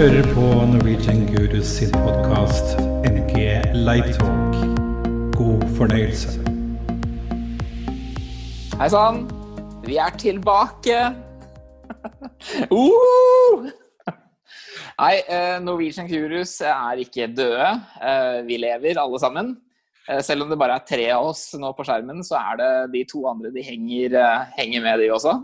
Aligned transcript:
hører 0.00 0.24
på 0.32 0.42
Norwegian 0.64 1.26
Gurus 1.28 1.74
sin 1.76 1.90
podkast 1.92 2.78
NG 3.04 3.34
Livetalk. 3.76 4.54
God 5.36 5.60
fornøyelse. 5.76 6.40
Hei 8.80 8.88
sann! 8.94 9.18
Vi 9.84 9.98
er 10.00 10.16
tilbake! 10.22 11.02
uh! 12.78 13.68
Nei, 15.02 15.12
eh, 15.20 15.60
Norwegian 15.66 16.08
Gurus 16.08 16.56
er 16.64 17.04
ikke 17.04 17.28
døde. 17.36 17.68
Eh, 18.00 18.40
vi 18.48 18.56
lever 18.64 19.04
alle 19.04 19.20
sammen. 19.20 19.52
Eh, 20.08 20.24
selv 20.24 20.46
om 20.46 20.48
det 20.48 20.60
bare 20.64 20.80
er 20.80 20.88
tre 20.94 21.12
av 21.12 21.28
oss 21.34 21.44
nå 21.60 21.76
på 21.76 21.84
skjermen, 21.84 22.24
så 22.24 22.40
er 22.40 22.64
det 22.64 22.72
de 22.96 23.04
to 23.12 23.28
andre 23.28 23.52
de 23.52 23.68
henger, 23.68 24.16
henger 24.56 24.88
med, 24.88 25.04
de 25.04 25.12
også. 25.20 25.36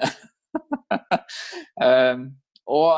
og 2.80 2.92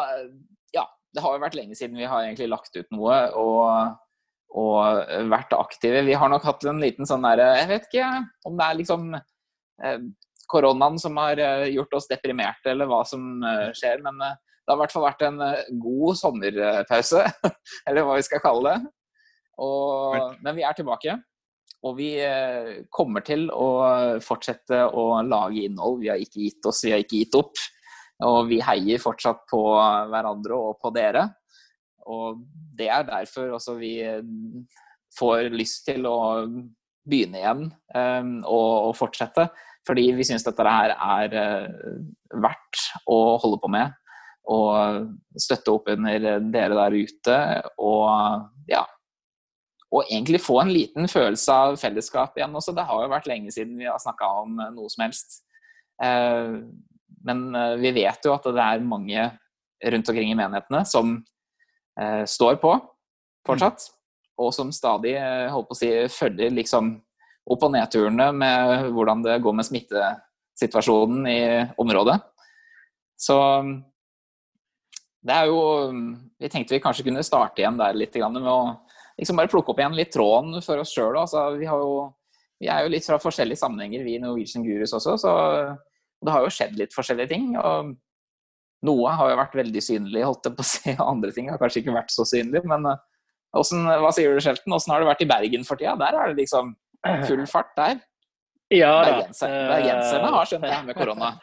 det 1.14 1.22
har 1.22 1.36
jo 1.36 1.44
vært 1.44 1.56
lenge 1.58 1.76
siden 1.78 1.98
vi 1.98 2.08
har 2.10 2.24
egentlig 2.24 2.50
lagt 2.50 2.74
ut 2.76 2.90
noe 2.94 3.18
og, 3.38 3.94
og 4.58 5.28
vært 5.30 5.54
aktive. 5.56 6.02
Vi 6.08 6.16
har 6.18 6.30
nok 6.32 6.46
hatt 6.48 6.66
en 6.68 6.82
liten 6.82 7.08
sånn 7.08 7.24
derre 7.26 7.52
Jeg 7.60 7.70
vet 7.70 7.88
ikke 7.88 8.08
om 8.50 8.58
det 8.58 8.66
er 8.66 8.78
liksom 8.80 9.06
eh, 9.14 10.00
koronaen 10.50 10.98
som 11.00 11.16
har 11.22 11.40
eh, 11.40 11.68
gjort 11.74 11.94
oss 11.98 12.08
deprimerte, 12.10 12.72
eller 12.72 12.90
hva 12.90 13.02
som 13.08 13.44
eh, 13.46 13.70
skjer. 13.76 14.02
Men 14.04 14.20
eh, 14.24 14.34
det 14.64 14.72
har 14.72 14.78
i 14.78 14.82
hvert 14.82 14.96
fall 14.96 15.06
vært 15.06 15.26
en 15.28 15.44
eh, 15.44 15.70
god 15.82 16.20
sommerpause, 16.20 17.22
eller 17.88 18.06
hva 18.06 18.18
vi 18.18 18.26
skal 18.26 18.42
kalle 18.44 18.74
det. 18.74 18.92
Og, 19.64 20.18
men 20.42 20.56
vi 20.56 20.66
er 20.66 20.76
tilbake. 20.76 21.18
Og 21.84 21.98
vi 21.98 22.10
eh, 22.24 22.84
kommer 22.94 23.24
til 23.26 23.46
å 23.52 23.68
fortsette 24.24 24.86
å 24.88 25.22
lage 25.26 25.66
innhold. 25.68 26.00
Vi 26.02 26.10
har 26.12 26.20
ikke 26.20 26.46
gitt 26.46 26.70
oss, 26.70 26.84
vi 26.86 26.94
har 26.94 27.04
ikke 27.04 27.22
gitt 27.22 27.38
opp. 27.38 27.60
Og 28.24 28.48
vi 28.48 28.60
heier 28.64 29.02
fortsatt 29.02 29.44
på 29.50 29.62
hverandre 30.10 30.56
og 30.56 30.78
på 30.82 30.92
dere. 30.94 31.28
Og 32.10 32.40
det 32.76 32.88
er 32.92 33.06
derfor 33.08 33.56
også 33.56 33.76
vi 33.78 33.98
får 35.18 35.50
lyst 35.54 35.84
til 35.88 36.06
å 36.08 36.18
begynne 37.04 37.40
igjen 37.40 37.66
um, 37.68 38.32
og, 38.42 38.70
og, 38.88 38.94
fortsette. 38.98 39.48
Fordi 39.84 40.06
vi 40.16 40.24
syns 40.26 40.46
dette 40.46 40.64
her 40.64 40.94
er 40.94 41.36
uh, 41.36 42.00
verdt 42.40 42.86
å 43.10 43.36
holde 43.42 43.60
på 43.62 43.70
med. 43.72 43.94
Og 44.52 45.08
støtte 45.40 45.72
opp 45.72 45.88
under 45.92 46.40
dere 46.52 46.76
der 46.76 46.96
ute. 46.96 47.38
Og 47.80 48.68
ja. 48.70 48.84
Og 49.94 50.08
egentlig 50.08 50.42
få 50.42 50.58
en 50.60 50.72
liten 50.74 51.08
følelse 51.08 51.54
av 51.54 51.78
fellesskap 51.80 52.36
igjen 52.38 52.56
også. 52.56 52.74
Det 52.76 52.86
har 52.88 53.04
jo 53.04 53.12
vært 53.12 53.28
lenge 53.30 53.52
siden 53.54 53.78
vi 53.78 53.88
har 53.88 54.00
snakka 54.02 54.30
om 54.42 54.58
noe 54.74 54.90
som 54.92 55.06
helst. 55.06 55.40
Uh, 56.02 56.64
men 57.24 57.54
eh, 57.54 57.74
vi 57.80 57.92
vet 57.96 58.26
jo 58.26 58.34
at 58.34 58.46
det 58.46 58.62
er 58.62 58.84
mange 58.84 59.28
rundt 59.84 60.08
omkring 60.08 60.30
i 60.32 60.38
menighetene 60.38 60.84
som 60.88 61.16
eh, 62.00 62.22
står 62.28 62.60
på 62.62 62.76
fortsatt. 63.46 63.88
Mm. 63.88 64.00
Og 64.44 64.52
som 64.56 64.70
stadig 64.74 65.14
eh, 65.18 65.48
holdt 65.52 65.70
på 65.70 65.76
å 65.76 65.78
si, 65.78 65.90
følger 66.10 66.54
liksom 66.54 66.94
opp- 67.44 67.66
og 67.66 67.74
nedturene 67.74 68.30
med 68.34 68.90
hvordan 68.94 69.24
det 69.24 69.40
går 69.44 69.56
med 69.56 69.68
smittesituasjonen 69.68 71.26
i 71.28 71.40
området. 71.80 72.18
Så 73.20 73.36
det 75.24 75.32
er 75.32 75.46
jo 75.48 75.60
Vi 76.40 76.48
tenkte 76.50 76.74
vi 76.74 76.82
kanskje 76.82 77.04
kunne 77.06 77.22
starte 77.24 77.62
igjen 77.62 77.78
der 77.78 77.94
litt 77.96 78.16
med 78.18 78.48
å 78.50 78.58
liksom 79.16 79.38
bare 79.38 79.48
plukke 79.48 79.72
opp 79.72 79.78
igjen 79.80 79.94
litt 79.96 80.10
tråden 80.12 80.58
for 80.64 80.82
oss 80.82 80.92
sjøl. 80.92 81.14
Altså, 81.16 81.46
vi, 81.56 81.68
vi 82.60 82.68
er 82.68 82.84
jo 82.84 82.90
litt 82.92 83.06
fra 83.06 83.20
forskjellige 83.22 83.60
sammenhenger, 83.60 84.04
vi 84.04 84.18
Norwegian 84.20 84.66
Gurus 84.66 84.92
også. 84.98 85.14
så 85.20 85.32
det 86.24 86.34
har 86.34 86.44
jo 86.44 86.52
skjedd 86.52 86.78
litt 86.78 86.96
forskjellige 86.96 87.32
ting. 87.32 87.52
og 87.60 87.94
Noe 88.84 89.12
har 89.16 89.32
jo 89.32 89.40
vært 89.40 89.58
veldig 89.62 89.82
synlig, 89.84 90.24
holdt 90.26 90.48
jeg 90.48 90.56
på 90.56 90.64
å 90.64 90.68
si, 90.68 90.94
og 90.98 91.06
andre 91.14 91.32
ting 91.36 91.50
har 91.52 91.60
kanskje 91.60 91.82
ikke 91.82 91.96
vært 91.96 92.12
så 92.14 92.26
synlig. 92.28 92.64
Men 92.68 92.88
hvordan, 92.88 93.86
eh, 93.88 94.02
hva 94.02 94.12
sier 94.14 94.34
du, 94.34 94.42
Shelton? 94.44 94.76
Åssen 94.76 94.94
har 94.94 95.04
det 95.04 95.10
vært 95.12 95.24
i 95.24 95.30
Bergen 95.30 95.68
for 95.68 95.80
tida? 95.80 95.96
Der 96.00 96.18
er 96.20 96.32
det 96.32 96.44
liksom 96.44 96.74
full 97.28 97.44
fart 97.50 97.72
der. 97.78 98.00
Ja, 98.72 98.94
Bergenser, 99.04 99.52
Bergenserne 99.70 100.30
har 100.34 100.48
skjønt 100.48 100.66
det 100.66 100.78
med 100.88 100.98
korona. 100.98 101.34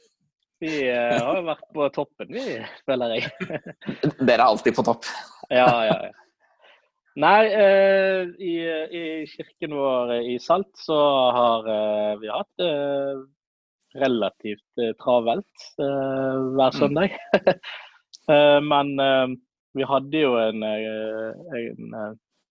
Vi 0.62 0.72
uh, 0.86 1.16
har 1.16 1.38
jo 1.38 1.44
vært 1.46 1.68
på 1.72 1.86
toppen, 1.94 2.34
vi, 2.36 2.58
føler 2.84 3.14
jeg. 3.14 3.30
Dere 4.28 4.34
er 4.34 4.42
alltid 4.44 4.74
på 4.76 4.84
topp. 4.84 5.06
ja, 5.48 5.70
ja, 5.88 5.94
ja. 6.10 6.16
Nei, 7.20 7.40
i, 8.38 8.52
i, 8.94 9.00
kirken 9.32 9.72
vår 9.74 10.12
i 10.20 10.36
Salt 10.40 10.68
så 10.78 10.98
har 11.34 11.66
vi 12.20 12.30
hatt 12.30 12.62
relativt 13.94 14.78
eh, 14.78 14.92
travelt 15.02 15.64
eh, 15.78 16.36
hver 16.56 16.74
mm. 16.74 16.78
søndag. 16.78 17.16
Eh, 18.28 18.60
men 18.62 18.90
vi 19.74 19.82
hadde 19.88 20.20
jo 20.20 20.34
en, 20.38 20.62
en 20.62 21.94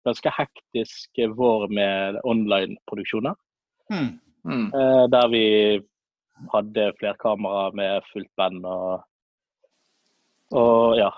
ganske 0.06 0.30
hektisk 0.32 1.18
vår 1.36 1.66
med 1.68 2.16
online-produksjoner. 2.24 3.34
Mm. 3.92 4.06
Mm. 4.46 4.70
Der 5.12 5.28
vi 5.28 5.42
hadde 6.54 6.86
flerkamera 7.00 7.74
med 7.76 8.08
fullt 8.12 8.30
band 8.40 8.64
og, 8.64 9.04
og 10.54 10.96
ja, 10.96 11.10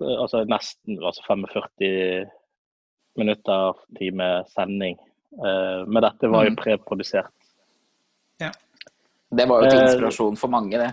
altså 0.00 0.42
nesten 0.48 0.98
altså 1.04 1.22
45 1.28 2.26
minutter, 3.20 3.84
time 4.00 4.32
sending. 4.56 4.98
Men 5.86 6.02
dette 6.02 6.34
var 6.34 6.48
jo 6.48 6.58
preprodusert 6.58 7.39
det 9.30 9.46
var 9.46 9.62
jo 9.62 9.70
til 9.70 9.78
eh, 9.78 9.86
inspirasjon 9.86 10.38
for 10.38 10.52
mange, 10.52 10.78
det. 10.80 10.92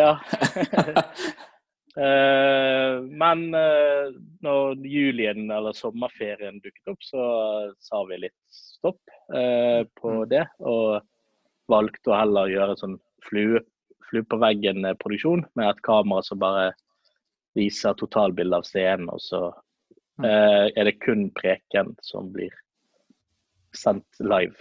Ja. 0.00 0.14
Eh, 1.94 2.96
men 3.06 3.42
eh, 3.54 4.08
når 4.42 4.80
julien 4.82 5.44
eller 5.46 5.76
sommerferien 5.78 6.56
dukket 6.58 6.90
opp, 6.90 7.04
så 7.06 7.26
sa 7.78 8.00
vi 8.08 8.16
litt 8.24 8.34
stopp 8.50 9.12
på 9.30 10.14
mm. 10.16 10.24
det. 10.32 10.42
Og 10.66 11.04
valgte 11.70 12.10
å 12.10 12.16
heller 12.18 12.50
gjøre 12.50 12.74
sånn 12.80 12.96
flue, 13.22 13.62
flue 14.10 14.26
på 14.26 14.40
veggen-produksjon 14.42 15.46
med 15.54 15.70
et 15.70 15.84
kamera 15.86 16.26
som 16.26 16.42
bare 16.42 16.72
viser 17.54 17.94
totalbildet 18.02 18.58
av 18.58 18.66
scenen. 18.66 19.14
Og 19.14 19.22
så 19.22 19.44
mm. 20.18 20.26
er 20.26 20.90
det 20.90 20.98
kun 20.98 21.28
preken 21.38 21.94
som 22.02 22.34
blir 22.34 22.58
sendt 23.70 24.18
live. 24.18 24.58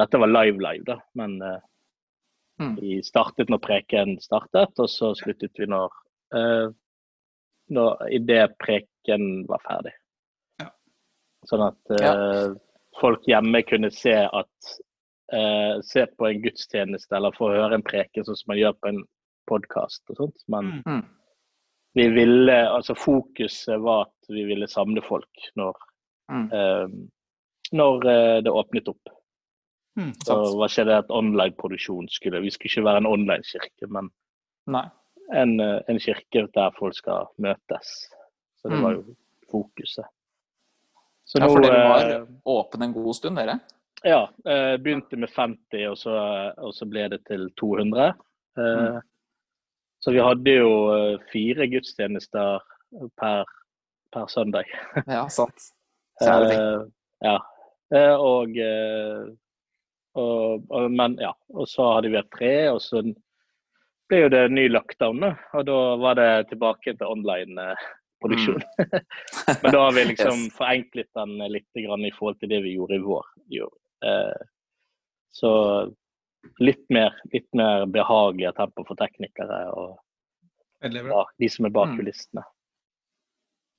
dette 0.00 0.24
var 0.24 0.32
live-live, 0.32 0.88
da, 0.88 0.96
men. 1.12 1.42
Vi 2.80 3.02
startet 3.02 3.50
når 3.50 3.62
preken 3.64 4.18
startet, 4.20 4.76
og 4.78 4.88
så 4.92 5.12
sluttet 5.16 5.56
vi 5.58 5.68
når, 5.70 5.94
uh, 6.36 6.68
når 7.72 8.02
idet 8.16 8.56
preken 8.60 9.46
var 9.48 9.62
ferdig. 9.64 9.94
Ja. 10.60 10.68
Sånn 11.48 11.64
at 11.70 11.94
uh, 11.94 12.02
ja. 12.04 12.14
folk 13.00 13.24
hjemme 13.28 13.62
kunne 13.68 13.92
se 13.94 14.16
at 14.26 14.74
uh, 15.32 15.78
Se 15.86 16.04
på 16.18 16.26
en 16.26 16.42
gudstjeneste 16.42 17.16
eller 17.16 17.36
få 17.36 17.52
høre 17.54 17.78
en 17.78 17.86
preken 17.86 18.26
sånn 18.26 18.36
som 18.36 18.52
man 18.52 18.60
gjør 18.60 18.76
på 18.76 18.92
en 18.92 19.00
podkast 19.48 20.02
og 20.12 20.20
sånt. 20.20 20.44
Men 20.52 20.74
mm. 20.74 20.82
mm. 20.98 21.04
vi 21.96 22.08
ville 22.12 22.58
Altså 22.66 22.98
fokuset 22.98 23.80
var 23.80 24.08
at 24.08 24.34
vi 24.34 24.44
ville 24.50 24.68
samle 24.68 25.02
folk 25.06 25.48
når, 25.58 25.78
mm. 26.30 26.98
når 27.78 28.04
det 28.44 28.52
åpnet 28.52 28.90
opp. 28.92 29.14
Mm, 29.98 30.12
så 30.24 30.34
var 30.58 30.70
ikke 30.70 30.86
det 30.86 30.96
at 31.02 31.10
online-produksjon 31.10 32.08
skulle 32.08 32.40
Vi 32.44 32.50
skulle 32.54 32.70
ikke 32.70 32.86
være 32.86 33.02
en 33.02 33.10
online-kirke, 33.10 33.88
men 33.90 34.10
en, 35.34 35.60
eh, 35.60 35.80
en, 35.88 35.98
kirke 35.98 36.46
der 36.54 36.70
folk 36.78 36.96
skal 36.96 37.28
møtes. 37.38 37.92
Så 38.60 38.68
det 38.68 38.78
mm. 38.78 38.84
var 38.84 38.96
jo 38.96 39.04
fokuset. 39.50 40.06
Så 41.24 41.38
ja, 41.38 41.46
for 41.46 41.62
dere 41.62 41.84
var 41.88 42.10
eh, 42.14 42.26
åpne 42.44 42.88
en 42.88 42.96
god 42.96 43.14
stund, 43.14 43.38
dere? 43.38 43.60
Ja. 44.04 44.24
Eh, 44.46 44.76
begynte 44.82 45.18
med 45.20 45.30
50, 45.34 45.86
og 45.90 45.98
så, 45.98 46.16
og 46.58 46.74
så 46.74 46.88
ble 46.90 47.08
det 47.12 47.22
til 47.28 47.48
200. 47.60 48.12
Mm. 48.58 49.00
Så 50.00 50.12
vi 50.12 50.20
hadde 50.24 50.52
jo 50.56 50.70
fire 51.30 51.66
gudstjenester 51.70 52.62
per, 53.20 53.50
per 54.12 54.26
søndag. 54.32 54.70
ja, 55.06 55.26
sant. 55.28 55.70
Særlig. 56.24 56.56
ja. 57.24 57.36
Og 58.20 58.56
og, 60.20 60.70
og, 60.70 60.90
men 60.92 61.16
ja, 61.20 61.32
og 61.54 61.68
så 61.68 61.86
hadde 61.96 62.12
vi 62.12 62.18
hatt 62.20 62.30
tre, 62.36 62.54
og 62.72 62.80
så 62.84 63.02
ble 64.10 64.24
jo 64.24 64.30
det 64.32 64.42
ny 64.52 64.66
lockdown. 64.70 65.24
Og 65.56 65.66
da 65.68 65.78
var 66.02 66.18
det 66.18 66.30
tilbake 66.50 66.94
til 66.96 67.06
online-produksjon. 67.06 68.62
Mm. 68.78 68.94
men 69.62 69.74
da 69.76 69.84
har 69.86 69.96
vi 69.96 70.06
liksom 70.10 70.46
yes. 70.46 70.56
forenklet 70.56 71.10
den 71.18 71.36
litt 71.54 71.82
i 71.82 72.14
forhold 72.16 72.40
til 72.40 72.52
det 72.52 72.62
vi 72.66 72.76
gjorde 72.76 72.98
i 72.98 73.04
vår. 73.04 73.28
Eh, 74.10 74.46
så 75.30 75.52
litt 76.58 76.82
mer, 76.90 77.14
litt 77.34 77.48
mer 77.54 77.86
behagelig 77.86 78.54
tempo 78.56 78.84
for 78.88 78.98
teknikere 78.98 79.66
og 79.76 79.98
ja, 80.80 81.24
de 81.36 81.48
som 81.52 81.68
er 81.68 81.74
bak 81.76 81.92
mm. 81.92 81.98
kulissene. 82.00 82.44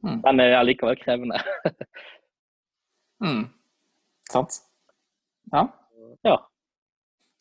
Mm. 0.05 0.17
Men 0.21 0.41
er 0.41 0.59
allikevel 0.59 0.97
krevende. 1.01 1.41
mm. 3.25 3.45
Sant. 4.29 4.61
Ja 5.51 5.65
ja. 6.27 6.37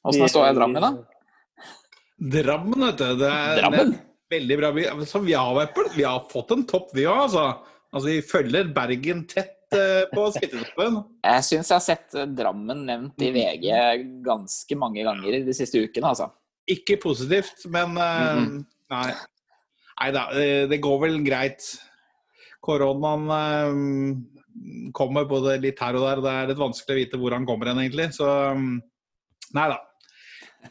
Åssen 0.09 0.29
står 0.33 0.47
jeg 0.49 0.55
i 0.55 0.59
Drammen, 0.59 0.85
da? 0.85 0.93
Drammen, 2.41 2.87
vet 2.87 3.01
du. 3.01 3.09
Det 3.21 3.29
er, 3.29 3.61
Drammen? 3.61 3.95
Veldig 4.31 4.59
bra 4.61 4.71
by. 4.77 4.87
Så 5.09 5.23
vi 5.25 5.35
har, 5.35 5.73
vi 5.97 6.05
har 6.07 6.25
fått 6.31 6.55
en 6.55 6.67
topp, 6.69 6.93
vi 6.97 7.07
òg, 7.09 7.27
altså. 7.27 7.47
altså. 7.91 8.07
Vi 8.09 8.21
følger 8.25 8.71
Bergen 8.77 9.25
tett 9.31 9.77
eh, 9.77 10.05
på 10.13 10.27
smittetoppen. 10.37 11.01
Jeg 11.27 11.47
syns 11.49 11.73
jeg 11.73 11.77
har 11.77 11.85
sett 11.85 12.17
eh, 12.17 12.29
Drammen 12.39 12.85
nevnt 12.89 13.25
i 13.27 13.33
VG 13.35 13.67
ganske 14.27 14.79
mange 14.79 15.05
ganger 15.07 15.41
de 15.47 15.57
siste 15.57 15.83
ukene, 15.83 16.13
altså. 16.13 16.31
Ikke 16.71 17.01
positivt, 17.03 17.67
men 17.67 17.97
mm 17.97 18.01
-hmm. 18.01 18.65
Nei. 18.91 19.13
Nei 20.01 20.11
da, 20.15 20.27
det, 20.35 20.67
det 20.71 20.81
går 20.83 21.01
vel 21.05 21.23
greit. 21.25 21.67
Koronaen 22.61 23.27
kommer 24.97 25.25
både 25.31 25.59
litt 25.63 25.81
her 25.81 25.97
og 25.99 26.05
der, 26.07 26.21
det 26.25 26.33
er 26.35 26.51
litt 26.51 26.61
vanskelig 26.61 26.97
å 26.97 27.01
vite 27.01 27.21
hvor 27.21 27.37
han 27.37 27.47
kommer 27.49 27.71
hen, 27.71 27.79
egentlig. 27.85 28.09
Så 28.17 28.27
mm, 28.57 28.75
nei 29.57 29.69
da. 29.73 29.79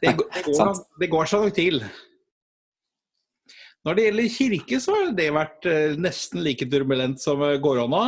Det, 0.01 0.13
går- 0.19 0.29
det, 0.35 0.43
går, 0.53 0.73
det 1.01 1.09
går 1.09 1.29
seg 1.31 1.45
nok 1.47 1.55
til. 1.57 1.79
Når 3.87 3.95
det 3.95 4.03
gjelder 4.09 4.27
kirke, 4.35 4.79
så 4.83 4.95
har 4.97 5.13
det 5.15 5.29
vært 5.33 5.65
eh, 5.71 5.93
nesten 5.97 6.43
like 6.43 6.67
turbulent 6.69 7.21
som 7.23 7.41
eh, 7.47 7.55
korona. 7.63 8.03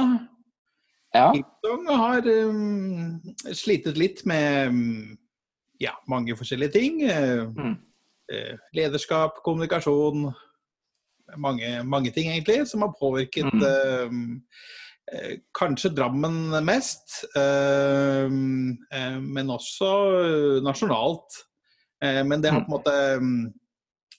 Ja. 1.16 1.30
Hillsong 1.36 1.88
har 2.00 2.28
um, 2.28 3.16
slitet 3.56 3.98
litt 4.00 4.22
med 4.30 4.72
um, 4.72 5.18
ja, 5.82 5.96
mange 6.12 6.36
forskjellige 6.40 6.76
ting. 6.78 7.02
Eh, 7.08 7.48
Mm. 7.56 7.78
eh, 8.32 8.54
lederskap, 8.78 9.42
kommunikasjon, 9.44 10.30
mange, 11.40 11.72
mange 11.84 12.12
ting 12.16 12.30
egentlig, 12.32 12.66
som 12.68 12.84
har 12.86 12.94
påvirket 13.00 13.48
Mm. 13.52 13.64
eh, 13.64 14.06
eh, 14.06 14.12
kanskje 15.58 15.92
Drammen 15.96 16.52
mest, 16.66 17.24
eh, 17.36 18.28
eh, 18.28 19.18
men 19.20 19.50
også 19.52 19.90
eh, 20.20 20.60
nasjonalt. 20.64 21.42
Eh, 22.04 22.22
men 22.28 22.42
det 22.42 22.54
har 22.54 22.64
på 22.64 22.72
en 22.72 22.78
måte 22.80 22.96
mm, 23.22 23.42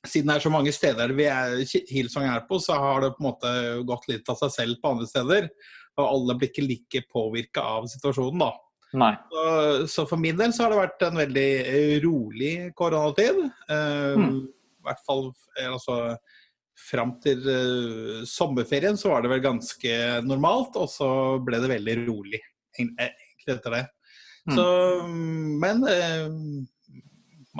Siden 0.02 0.32
det 0.32 0.34
er 0.34 0.42
så 0.42 0.50
mange 0.50 0.72
steder 0.74 1.12
vi 1.14 1.28
er, 1.30 1.60
Hillsong 1.86 2.24
er 2.26 2.40
på, 2.48 2.58
så 2.58 2.74
har 2.74 3.04
det 3.04 3.12
på 3.14 3.22
en 3.22 3.28
måte 3.28 3.50
gått 3.86 4.08
litt 4.10 4.26
av 4.32 4.40
seg 4.40 4.50
selv 4.50 4.80
på 4.82 4.90
andre 4.90 5.06
steder. 5.06 5.46
Og 5.94 6.02
alle 6.08 6.34
blir 6.40 6.50
ikke 6.50 6.64
like 6.66 7.02
påvirka 7.12 7.62
av 7.76 7.86
situasjonen, 7.86 8.42
da. 8.42 8.48
Så, 9.30 9.44
så 9.88 10.04
for 10.10 10.18
min 10.18 10.36
del 10.40 10.50
så 10.52 10.64
har 10.64 10.74
det 10.74 10.80
vært 10.80 11.04
en 11.06 11.20
veldig 11.20 11.46
eh, 11.60 11.94
rolig 12.02 12.54
koronatid. 12.78 13.44
Eh, 13.70 14.18
Mm. 14.18 14.42
I 14.82 14.88
hvert 14.88 15.04
fall 15.06 15.28
eh, 15.30 15.68
altså 15.70 15.96
Fram 16.78 17.16
til 17.22 17.42
uh, 17.46 18.22
sommerferien 18.28 18.96
så 18.98 19.12
var 19.12 19.22
det 19.24 19.30
vel 19.34 19.42
ganske 19.44 19.96
normalt, 20.24 20.76
og 20.80 20.88
så 20.90 21.08
ble 21.44 21.60
det 21.62 21.68
veldig 21.74 21.96
rolig 22.06 22.40
eh, 22.40 22.86
egentlig 22.88 23.56
etter 23.58 23.76
det. 23.76 23.82
Mm. 24.48 24.54
Så, 24.56 24.64
men 25.62 25.84
uh, 25.84 26.32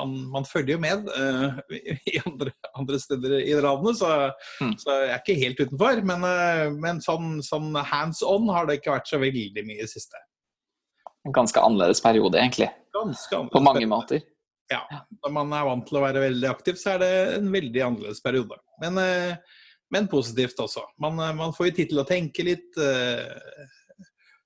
man, 0.00 0.16
man 0.32 0.48
følger 0.48 0.74
jo 0.74 0.80
med 0.82 1.06
uh, 1.12 1.60
i 2.08 2.16
andre, 2.24 2.54
andre 2.72 2.98
steder 3.04 3.36
i 3.44 3.54
landet, 3.60 4.00
så, 4.00 4.32
Mm. 4.62 4.74
så 4.80 4.96
jeg 5.04 5.12
er 5.12 5.20
ikke 5.20 5.38
helt 5.44 5.60
utenfor. 5.60 6.02
Men, 6.08 6.26
men 6.80 7.00
sånn, 7.04 7.40
sånn 7.44 7.74
hands 7.76 8.22
on 8.26 8.48
har 8.54 8.66
det 8.68 8.80
ikke 8.80 8.96
vært 8.96 9.10
så 9.12 9.20
veldig 9.22 9.64
mye 9.68 9.80
i 9.80 9.84
det 9.84 9.92
siste. 9.92 10.20
En 11.26 11.34
ganske 11.36 11.60
annerledes 11.62 12.00
periode, 12.02 12.40
egentlig. 12.40 12.72
Ganske 12.96 13.36
annerledes 13.36 13.54
På 13.54 13.62
mange 13.62 13.84
periode. 13.84 13.92
måter. 13.92 14.24
Når 15.22 15.32
man 15.34 15.52
er 15.56 15.66
vant 15.68 15.84
til 15.88 15.98
å 15.98 16.04
være 16.04 16.22
veldig 16.22 16.48
aktiv, 16.48 16.78
så 16.80 16.94
er 16.94 17.02
det 17.02 17.10
en 17.38 17.50
veldig 17.52 17.82
annerledes 17.86 18.22
periode. 18.24 18.56
Men, 18.82 18.98
eh, 19.02 19.58
men 19.92 20.08
positivt 20.08 20.60
også. 20.62 20.84
Man, 21.02 21.18
eh, 21.20 21.34
man 21.36 21.52
får 21.52 21.68
jo 21.68 21.74
tid 21.76 21.90
til 21.92 22.02
å 22.02 22.08
tenke 22.08 22.46
litt. 22.46 22.70
eh, 22.78 23.28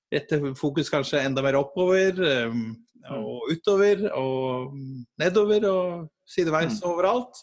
Rette 0.07 0.39
fokus 0.55 0.87
kanskje 0.89 1.19
enda 1.19 1.41
mer 1.43 1.57
oppover 1.59 2.19
eh, 2.23 2.53
og 3.11 3.49
utover 3.51 4.05
og 4.15 4.75
nedover 5.19 5.65
og 5.67 6.05
sideveis 6.27 6.79
overalt. 6.87 7.35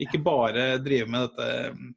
Ikke 0.00 0.20
bare 0.20 0.78
drive 0.84 1.08
med 1.08 1.28
dette 1.30 1.72
mm, 1.72 1.94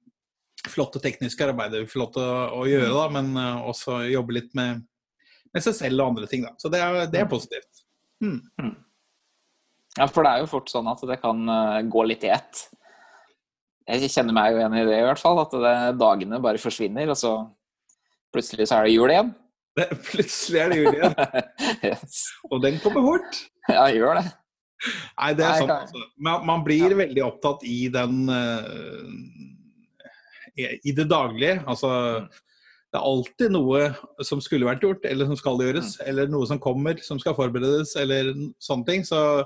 flotte 0.72 1.02
tekniske 1.04 1.44
arbeidet 1.44 1.81
vi 1.84 1.90
får 1.92 2.00
lov 2.04 2.13
til 2.16 2.24
å, 2.24 2.38
å 2.62 2.63
gjøre, 2.68 2.94
da, 2.94 3.06
men 3.16 3.36
også 3.68 4.02
jobbe 4.12 4.38
litt 4.40 4.56
med, 4.56 4.84
med 5.52 5.63
seg 5.63 5.75
selv 5.75 6.04
og 6.04 6.13
andre 6.13 6.28
ting. 6.31 6.44
Da. 6.48 6.56
Så 6.60 6.72
det 6.72 6.80
er, 6.84 7.04
det 7.12 7.24
er 7.24 7.31
positivt. 7.31 7.84
Mm. 8.24 8.40
Ja, 9.98 10.08
for 10.10 10.26
det 10.26 10.32
er 10.32 10.44
jo 10.44 10.50
fort 10.52 10.70
sånn 10.72 10.88
at 10.92 11.02
det 11.10 11.20
kan 11.22 11.44
eh, 11.50 11.82
gå 11.90 12.04
litt 12.06 12.26
i 12.28 12.32
ett. 12.34 12.64
Jeg 13.88 14.10
kjenner 14.12 14.36
meg 14.36 14.52
jo 14.52 14.60
igjen 14.62 14.76
i 14.78 14.86
det 14.88 14.98
i 15.00 15.06
hvert 15.06 15.22
fall, 15.22 15.40
at 15.42 15.54
det, 15.56 15.76
dagene 16.00 16.42
bare 16.44 16.60
forsvinner, 16.62 17.08
og 17.14 17.18
så 17.20 17.34
plutselig 18.36 18.68
så 18.68 18.82
er 18.82 18.88
det 18.88 18.96
jul 18.98 19.14
igjen. 19.14 19.32
Det, 19.78 19.86
plutselig 20.10 20.60
er 20.60 20.74
det 20.74 20.80
jul 20.82 20.90
igjen, 20.92 21.16
yes. 21.88 22.20
og 22.50 22.62
den 22.66 22.80
kommer 22.84 23.06
fort. 23.06 23.40
Ja, 23.70 23.86
gjør 23.94 24.20
det. 24.20 24.26
Nei, 25.18 25.32
det 25.38 25.46
er 25.48 25.62
sånn, 25.62 25.72
altså. 25.74 26.04
Man, 26.22 26.44
man 26.46 26.66
blir 26.66 26.94
veldig 27.00 27.24
opptatt 27.26 27.64
i 27.66 27.88
den 27.94 28.28
uh, 28.30 29.08
i- 30.58 30.94
det 30.98 31.08
daglige. 31.10 31.64
Altså 31.66 31.94
Mm. 32.28 32.28
Det 32.88 33.00
er 33.02 33.04
alltid 33.04 33.52
noe 33.52 33.80
som 34.24 34.40
skulle 34.40 34.66
vært 34.66 34.82
gjort, 34.86 35.04
eller 35.06 35.28
som 35.28 35.36
skal 35.36 35.60
gjøres. 35.60 35.98
Mm. 36.00 36.06
Eller 36.08 36.30
noe 36.32 36.48
som 36.48 36.60
kommer, 36.64 36.96
som 37.04 37.20
skal 37.20 37.36
forberedes, 37.36 37.96
eller 38.00 38.30
sånne 38.64 38.88
ting. 38.88 39.04
Så. 39.04 39.44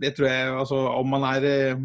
Det 0.00 0.12
tror 0.16 0.28
jeg 0.28 0.52
Altså 0.60 0.78
om 1.00 1.08
man 1.08 1.24
er 1.30 1.46
eh, 1.48 1.82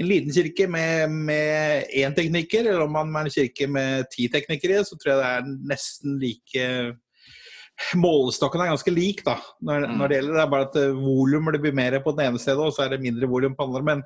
en 0.00 0.08
liten 0.08 0.32
kirke 0.34 0.66
med, 0.66 1.10
med 1.12 1.86
én 1.94 2.14
tekniker, 2.16 2.66
eller 2.66 2.86
om 2.86 2.92
man 2.96 3.14
er 3.14 3.28
en 3.28 3.34
kirke 3.34 3.68
med 3.70 4.08
ti 4.10 4.26
teknikere, 4.32 4.82
så 4.84 4.96
tror 4.98 5.12
jeg 5.12 5.20
det 5.20 5.32
er 5.32 5.50
nesten 5.70 6.16
like 6.22 6.68
Målestokken 7.98 8.62
er 8.62 8.68
ganske 8.70 8.92
lik 8.94 9.24
da, 9.26 9.34
når, 9.66 9.88
Mm. 9.88 9.94
når 9.98 10.08
det 10.08 10.16
gjelder. 10.16 10.34
Det 10.34 10.42
er 10.44 10.50
bare 10.52 10.66
at 10.68 10.76
eh, 10.78 10.94
volum 10.94 11.48
blir 11.50 11.74
mer 11.74 11.96
på 12.04 12.12
det 12.14 12.26
ene 12.28 12.38
stedet, 12.38 12.62
og 12.62 12.72
så 12.72 12.84
er 12.84 12.92
det 12.92 13.00
mindre 13.02 13.26
volum 13.26 13.56
på 13.56 13.66
det 13.66 13.70
andre. 13.72 13.82
Men 13.82 14.02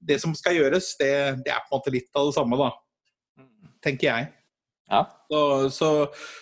det 0.00 0.20
som 0.22 0.32
skal 0.34 0.56
gjøres, 0.56 0.94
det, 0.96 1.10
det 1.44 1.52
er 1.52 1.60
på 1.60 1.68
en 1.68 1.76
måte 1.76 1.92
litt 1.92 2.08
av 2.16 2.30
det 2.30 2.36
samme, 2.38 2.56
da, 2.56 2.70
tenker 3.84 4.08
jeg. 4.08 4.30
Ja. 4.90 5.04
Så, 5.30 5.70
så, 5.70 5.88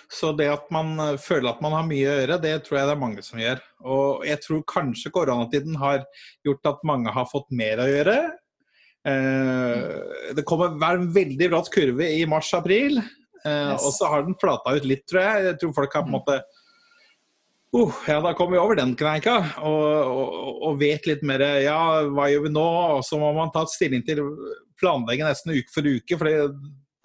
så 0.09 0.33
det 0.33 0.49
at 0.49 0.69
man 0.73 0.95
eh, 1.05 1.17
føler 1.21 1.51
at 1.53 1.63
man 1.65 1.75
har 1.77 1.87
mye 1.89 2.09
å 2.09 2.19
gjøre, 2.23 2.41
det 2.41 2.55
tror 2.65 2.79
jeg 2.79 2.89
det 2.89 2.95
er 2.95 3.03
mange 3.03 3.25
som 3.25 3.41
gjør. 3.43 3.63
Og 3.85 4.27
jeg 4.27 4.41
tror 4.45 4.67
kanskje 4.73 5.13
koronatiden 5.15 5.77
har 5.81 6.05
gjort 6.47 6.71
at 6.73 6.87
mange 6.89 7.13
har 7.13 7.29
fått 7.29 7.51
mer 7.53 7.83
å 7.85 7.89
gjøre. 7.91 8.19
Eh, 9.09 9.83
det 10.37 10.47
kommer 10.49 10.79
være 10.81 11.03
en 11.03 11.11
veldig 11.15 11.51
bratt 11.53 11.69
kurve 11.75 12.09
i 12.17 12.25
mars-april, 12.29 13.03
eh, 13.03 13.75
Yes. 13.75 13.85
og 13.85 13.93
så 13.95 14.09
har 14.13 14.25
den 14.25 14.39
flata 14.41 14.75
ut 14.77 14.89
litt, 14.89 15.05
tror 15.09 15.23
jeg. 15.27 15.45
Jeg 15.51 15.61
tror 15.61 15.77
folk 15.83 15.99
har 15.99 16.09
på 16.09 16.13
en 16.13 16.19
måte 16.21 16.41
Uh, 17.69 17.93
ja, 18.09 18.15
da 18.25 18.31
kommer 18.33 18.55
vi 18.57 18.61
over 18.63 18.79
den 18.79 18.95
kneika 18.97 19.35
og, 19.61 19.83
og, 20.09 20.61
og 20.65 20.79
vet 20.81 21.05
litt 21.05 21.21
mer 21.21 21.43
Ja, 21.61 22.01
hva 22.09 22.31
gjør 22.33 22.47
vi 22.47 22.53
nå? 22.55 22.63
Og 22.97 23.03
så 23.05 23.19
må 23.21 23.29
man 23.37 23.51
ta 23.53 23.67
stilling 23.69 24.01
til 24.07 24.23
planlegge 24.81 25.27
nesten 25.27 25.53
uke 25.53 25.75
for 25.75 25.85
uke. 25.85 26.17
fordi 26.17 26.39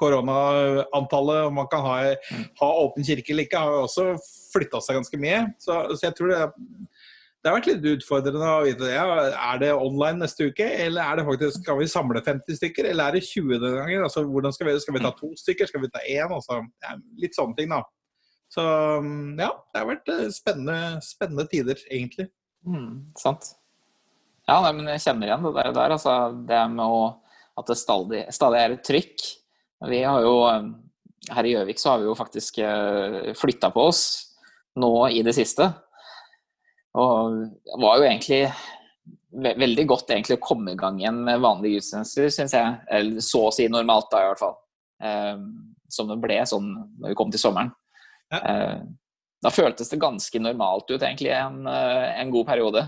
koronaantallet, 0.03 1.48
om 1.48 1.57
man 1.63 1.72
kan 1.72 1.88
ha, 1.88 1.98
ha 2.62 2.72
åpen 2.83 3.07
kirke 3.07 3.33
eller 3.33 3.48
ikke, 3.48 3.63
har 3.63 3.79
jo 3.79 3.88
også 3.88 4.07
flytta 4.53 4.83
seg 4.83 5.00
ganske 5.00 5.19
mye. 5.24 5.45
Så, 5.63 5.79
så 5.95 6.10
jeg 6.10 6.17
tror 6.19 6.33
det, 6.33 6.41
det 7.43 7.51
har 7.51 7.57
vært 7.57 7.65
litt 7.74 7.88
utfordrende 7.98 8.48
å 8.48 8.62
vite 8.63 8.88
ja, 8.88 9.03
er 9.36 9.57
det 9.60 9.74
online 9.75 10.22
neste 10.22 10.45
uke, 10.48 10.63
eller 10.86 11.03
er 11.03 11.19
det 11.19 11.25
faktisk, 11.27 11.57
skal 11.60 11.81
vi 11.81 11.89
samle 11.91 12.22
50 12.24 12.55
stykker, 12.55 12.88
eller 12.88 13.10
er 13.10 13.17
det 13.17 13.25
20 13.27 13.57
denne 13.57 13.81
gangen? 13.81 14.05
Altså, 14.05 14.24
hvordan 14.29 14.55
skal 14.55 14.69
vi, 14.69 14.77
skal 14.79 14.95
vi 14.95 15.01
ta 15.03 15.12
to 15.17 15.33
stykker, 15.41 15.67
skal 15.67 15.83
vi 15.83 15.91
ta 15.91 16.03
én? 16.07 16.31
Altså, 16.31 16.62
ja, 16.86 16.95
litt 17.19 17.36
sånne 17.36 17.57
ting, 17.57 17.74
da. 17.74 17.81
Så 18.53 18.63
ja, 18.63 19.50
det 19.74 19.81
har 19.81 19.89
vært 19.89 20.13
eh, 20.13 20.29
spennende, 20.31 21.01
spennende 21.03 21.48
tider, 21.51 21.83
egentlig. 21.89 22.29
Mm, 22.63 23.10
sant. 23.19 23.51
Ja, 24.48 24.62
nei, 24.63 24.72
men 24.77 24.88
jeg 24.93 25.03
kjenner 25.03 25.27
igjen 25.27 25.45
det 25.50 25.53
der. 25.57 25.72
der 25.75 25.95
altså, 25.98 26.15
det 26.48 26.63
med 26.77 26.83
å, 26.86 27.03
at 27.60 27.69
det 27.74 27.79
stadig, 27.79 28.24
stadig 28.39 28.62
er 28.62 28.77
et 28.77 28.88
trykk. 28.88 29.25
Vi 29.89 30.03
har 30.03 30.21
jo, 30.23 30.37
eh, 30.49 30.69
Her 31.33 31.47
i 31.47 31.53
Gjøvik 31.53 31.79
så 31.79 31.93
har 31.93 32.01
vi 32.01 32.09
jo 32.09 32.15
faktisk 32.19 32.57
flytta 33.39 33.69
på 33.71 33.85
oss 33.87 34.01
nå 34.75 34.89
i 35.07 35.21
det 35.23 35.31
siste. 35.37 35.69
Og 36.99 37.37
det 37.63 37.77
var 37.79 38.01
jo 38.01 38.03
egentlig 38.03 38.41
ve 39.33 39.53
veldig 39.57 39.85
godt 39.89 40.11
egentlig 40.13 40.37
å 40.37 40.43
komme 40.43 40.73
i 40.73 40.79
gang 40.79 40.99
igjen 41.01 41.21
med 41.25 41.41
vanlige 41.41 41.79
gudstjenester, 41.79 42.29
syns 42.33 42.55
jeg. 42.57 42.73
Eller 42.93 43.23
så 43.25 43.47
å 43.47 43.53
si 43.53 43.67
normalt, 43.71 44.09
da 44.11 44.21
i 44.21 44.27
hvert 44.29 44.41
fall. 44.41 44.57
Eh, 45.03 45.39
som 45.93 46.09
det 46.09 46.19
ble 46.21 46.39
sånn 46.49 46.69
når 46.73 47.13
vi 47.13 47.17
kom 47.17 47.31
til 47.33 47.41
sommeren. 47.41 47.71
Ja. 48.33 48.41
Eh, 48.41 48.83
da 49.43 49.51
føltes 49.51 49.89
det 49.91 50.01
ganske 50.01 50.39
normalt 50.41 50.91
ut 50.91 51.01
egentlig 51.01 51.33
en, 51.35 51.65
eh, 51.67 52.21
en 52.21 52.31
god 52.33 52.47
periode. 52.47 52.85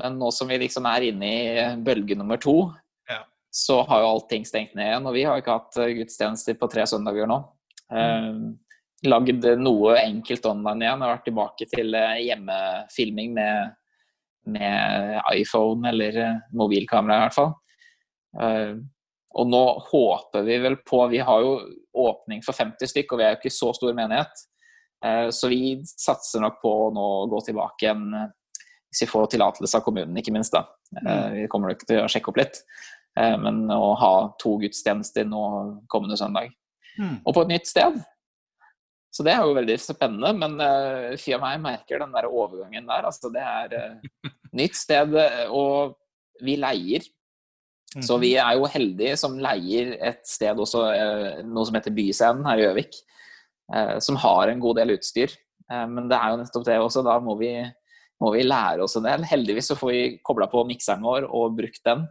Men 0.00 0.18
nå 0.20 0.32
som 0.34 0.48
vi 0.48 0.58
liksom 0.60 0.88
er 0.90 1.08
inne 1.10 1.28
i 1.28 1.68
bølge 1.84 2.16
nummer 2.16 2.40
to. 2.40 2.72
Så 3.56 3.80
har 3.88 4.02
jo 4.02 4.08
allting 4.10 4.44
stengt 4.44 4.74
ned 4.76 4.90
igjen. 4.90 5.06
Og 5.08 5.14
vi 5.16 5.24
har 5.24 5.40
ikke 5.40 5.54
hatt 5.56 5.78
eh, 5.80 5.94
gudstjenester 5.96 6.58
på 6.60 6.68
tre 6.68 6.84
søndager 6.88 7.28
nå. 7.30 7.38
Eh, 7.88 8.32
lagd 9.08 9.46
noe 9.62 9.94
enkelt 10.02 10.48
online 10.50 10.84
igjen. 10.84 11.00
Jeg 11.00 11.06
har 11.06 11.14
vært 11.14 11.24
tilbake 11.30 11.68
til 11.70 11.96
eh, 11.96 12.18
hjemmefilming 12.26 13.32
med, 13.38 13.70
med 14.58 15.16
iPhone 15.32 15.88
eller 15.88 16.20
eh, 16.20 16.42
mobilkamera 16.52 17.16
i 17.16 17.24
hvert 17.24 17.38
fall. 17.38 17.54
Eh, 18.44 18.74
og 19.36 19.48
nå 19.52 19.62
håper 19.88 20.44
vi 20.44 20.58
vel 20.64 20.76
på 20.84 21.00
Vi 21.12 21.20
har 21.24 21.44
jo 21.44 21.56
åpning 21.96 22.44
for 22.44 22.56
50 22.56 22.92
stykk, 22.92 23.14
og 23.14 23.20
vi 23.20 23.24
er 23.24 23.32
jo 23.34 23.40
ikke 23.40 23.56
så 23.56 23.70
stor 23.76 23.96
menighet. 23.96 24.44
Eh, 25.04 25.30
Så 25.32 25.48
vi 25.48 25.78
satser 25.88 26.44
nok 26.44 26.60
på 26.60 26.74
å 26.82 26.90
nå 26.92 27.06
gå 27.32 27.40
tilbake 27.48 27.88
igjen 27.88 28.10
hvis 28.86 29.02
vi 29.02 29.08
får 29.10 29.32
tillatelse 29.32 29.80
av 29.80 29.82
kommunen, 29.84 30.16
ikke 30.16 30.32
minst. 30.32 30.54
da. 30.54 30.62
Mm. 30.94 31.34
Vi 31.34 31.48
kommer 31.52 31.72
nok 31.72 31.82
til 31.84 31.98
å 32.00 32.06
sjekke 32.08 32.30
opp 32.30 32.38
litt. 32.38 32.60
Eh, 33.16 33.36
men 33.40 33.64
å 33.72 33.94
ha 33.96 34.12
to 34.40 34.56
gudstjenester 34.60 35.26
nå 35.28 35.42
kommende 35.92 36.18
søndag. 36.20 36.52
Mm. 37.00 37.18
Og 37.24 37.32
på 37.32 37.44
et 37.44 37.54
nytt 37.54 37.70
sted. 37.70 37.98
Så 39.12 39.24
det 39.24 39.32
er 39.32 39.46
jo 39.46 39.56
veldig 39.56 39.76
spennende, 39.80 40.32
men 40.36 40.58
uh, 40.60 41.14
fy 41.16 41.32
og 41.38 41.40
meg 41.40 41.60
merker 41.62 42.02
den 42.02 42.12
der 42.12 42.26
overgangen 42.28 42.88
der. 42.88 43.06
Altså, 43.08 43.30
det 43.32 43.40
er 43.40 43.72
uh, 43.72 44.32
nytt 44.60 44.76
sted, 44.76 45.14
og 45.48 45.96
vi 46.44 46.58
leier. 46.60 47.06
Så 48.04 48.18
vi 48.20 48.34
er 48.36 48.58
jo 48.58 48.68
heldige 48.68 49.14
som 49.16 49.38
leier 49.40 49.94
et 50.04 50.20
sted 50.28 50.58
også, 50.60 50.82
uh, 50.84 51.38
noe 51.48 51.64
som 51.64 51.78
heter 51.78 51.94
Byscenen 51.96 52.44
her 52.44 52.60
i 52.60 52.66
Gjøvik, 52.66 53.00
som 54.04 54.18
har 54.22 54.52
en 54.52 54.60
god 54.62 54.76
del 54.78 54.92
utstyr. 54.94 55.32
men 55.90 56.06
det 56.06 56.14
er 56.14 56.30
jo 56.30 56.36
nettopp 56.38 56.66
det 56.68 56.76
også, 56.78 57.02
da 57.02 57.16
må 57.18 57.34
vi, 57.40 57.48
må 58.22 58.28
vi 58.30 58.44
lære 58.44 58.84
oss 58.84 58.94
en 58.94 59.08
del. 59.08 59.24
Heldigvis 59.26 59.72
så 59.72 59.76
får 59.80 59.90
vi 59.90 60.02
kobla 60.22 60.46
på 60.52 60.62
mikseren 60.68 61.02
vår 61.02 61.26
og 61.26 61.56
brukt 61.58 61.82
den 61.88 62.04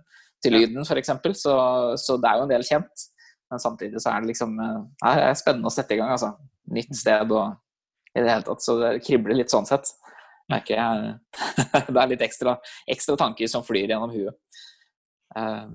til 0.44 0.58
lyden, 0.58 0.84
f.eks. 0.86 1.12
Så, 1.42 1.54
så 2.02 2.18
det 2.22 2.32
er 2.32 2.40
jo 2.40 2.48
en 2.48 2.52
del 2.52 2.66
kjent. 2.68 3.06
Men 3.52 3.62
samtidig 3.62 4.02
så 4.02 4.10
er 4.10 4.24
det 4.24 4.32
liksom 4.32 4.56
Det 4.58 5.12
er 5.12 5.38
spennende 5.38 5.70
å 5.70 5.74
sette 5.74 5.94
i 5.94 6.00
gang, 6.00 6.12
altså 6.16 6.34
nytt 6.74 6.96
sted 6.98 7.30
og 7.30 7.54
i 8.16 8.24
det 8.24 8.32
hele 8.32 8.46
tatt. 8.48 8.64
Så 8.64 8.78
det 8.80 8.94
kribler 9.06 9.38
litt 9.38 9.54
sånn 9.54 9.68
sett. 9.70 9.92
Merker 10.52 10.78
jeg. 10.78 11.14
det 11.94 12.00
er 12.00 12.12
litt 12.14 12.26
ekstra, 12.26 12.58
ekstra 12.92 13.18
tanker 13.20 13.50
som 13.52 13.66
flyr 13.66 13.92
gjennom 13.92 14.14
huet. 14.14 14.38
Uh, 15.36 15.68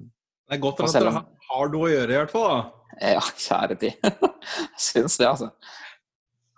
det 0.48 0.56
er 0.56 0.62
godt 0.62 0.82
at 0.82 0.94
dere 0.96 1.14
har, 1.14 1.26
har 1.50 1.72
noe 1.72 1.86
å 1.86 1.92
gjøre, 1.92 2.14
i 2.14 2.18
hvert 2.18 2.32
fall. 2.32 2.48
da. 2.50 2.80
Ja, 3.14 3.22
kjære 3.22 3.76
tid. 3.80 4.10
jeg 4.74 4.82
syns 4.82 5.18
det, 5.20 5.28
altså. 5.28 5.50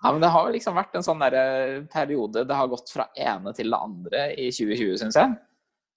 Ja, 0.02 0.10
men 0.10 0.22
Det 0.24 0.32
har 0.34 0.50
liksom 0.50 0.78
vært 0.78 0.96
en 0.98 1.04
sånn 1.06 1.20
der 1.22 1.34
eh, 1.38 1.74
periode 1.86 2.42
Det 2.48 2.56
har 2.58 2.70
gått 2.70 2.90
fra 2.90 3.04
ene 3.14 3.52
til 3.54 3.70
det 3.70 3.78
andre 3.78 4.22
i 4.34 4.48
2020, 4.50 4.96
syns 5.02 5.18
jeg. 5.20 5.36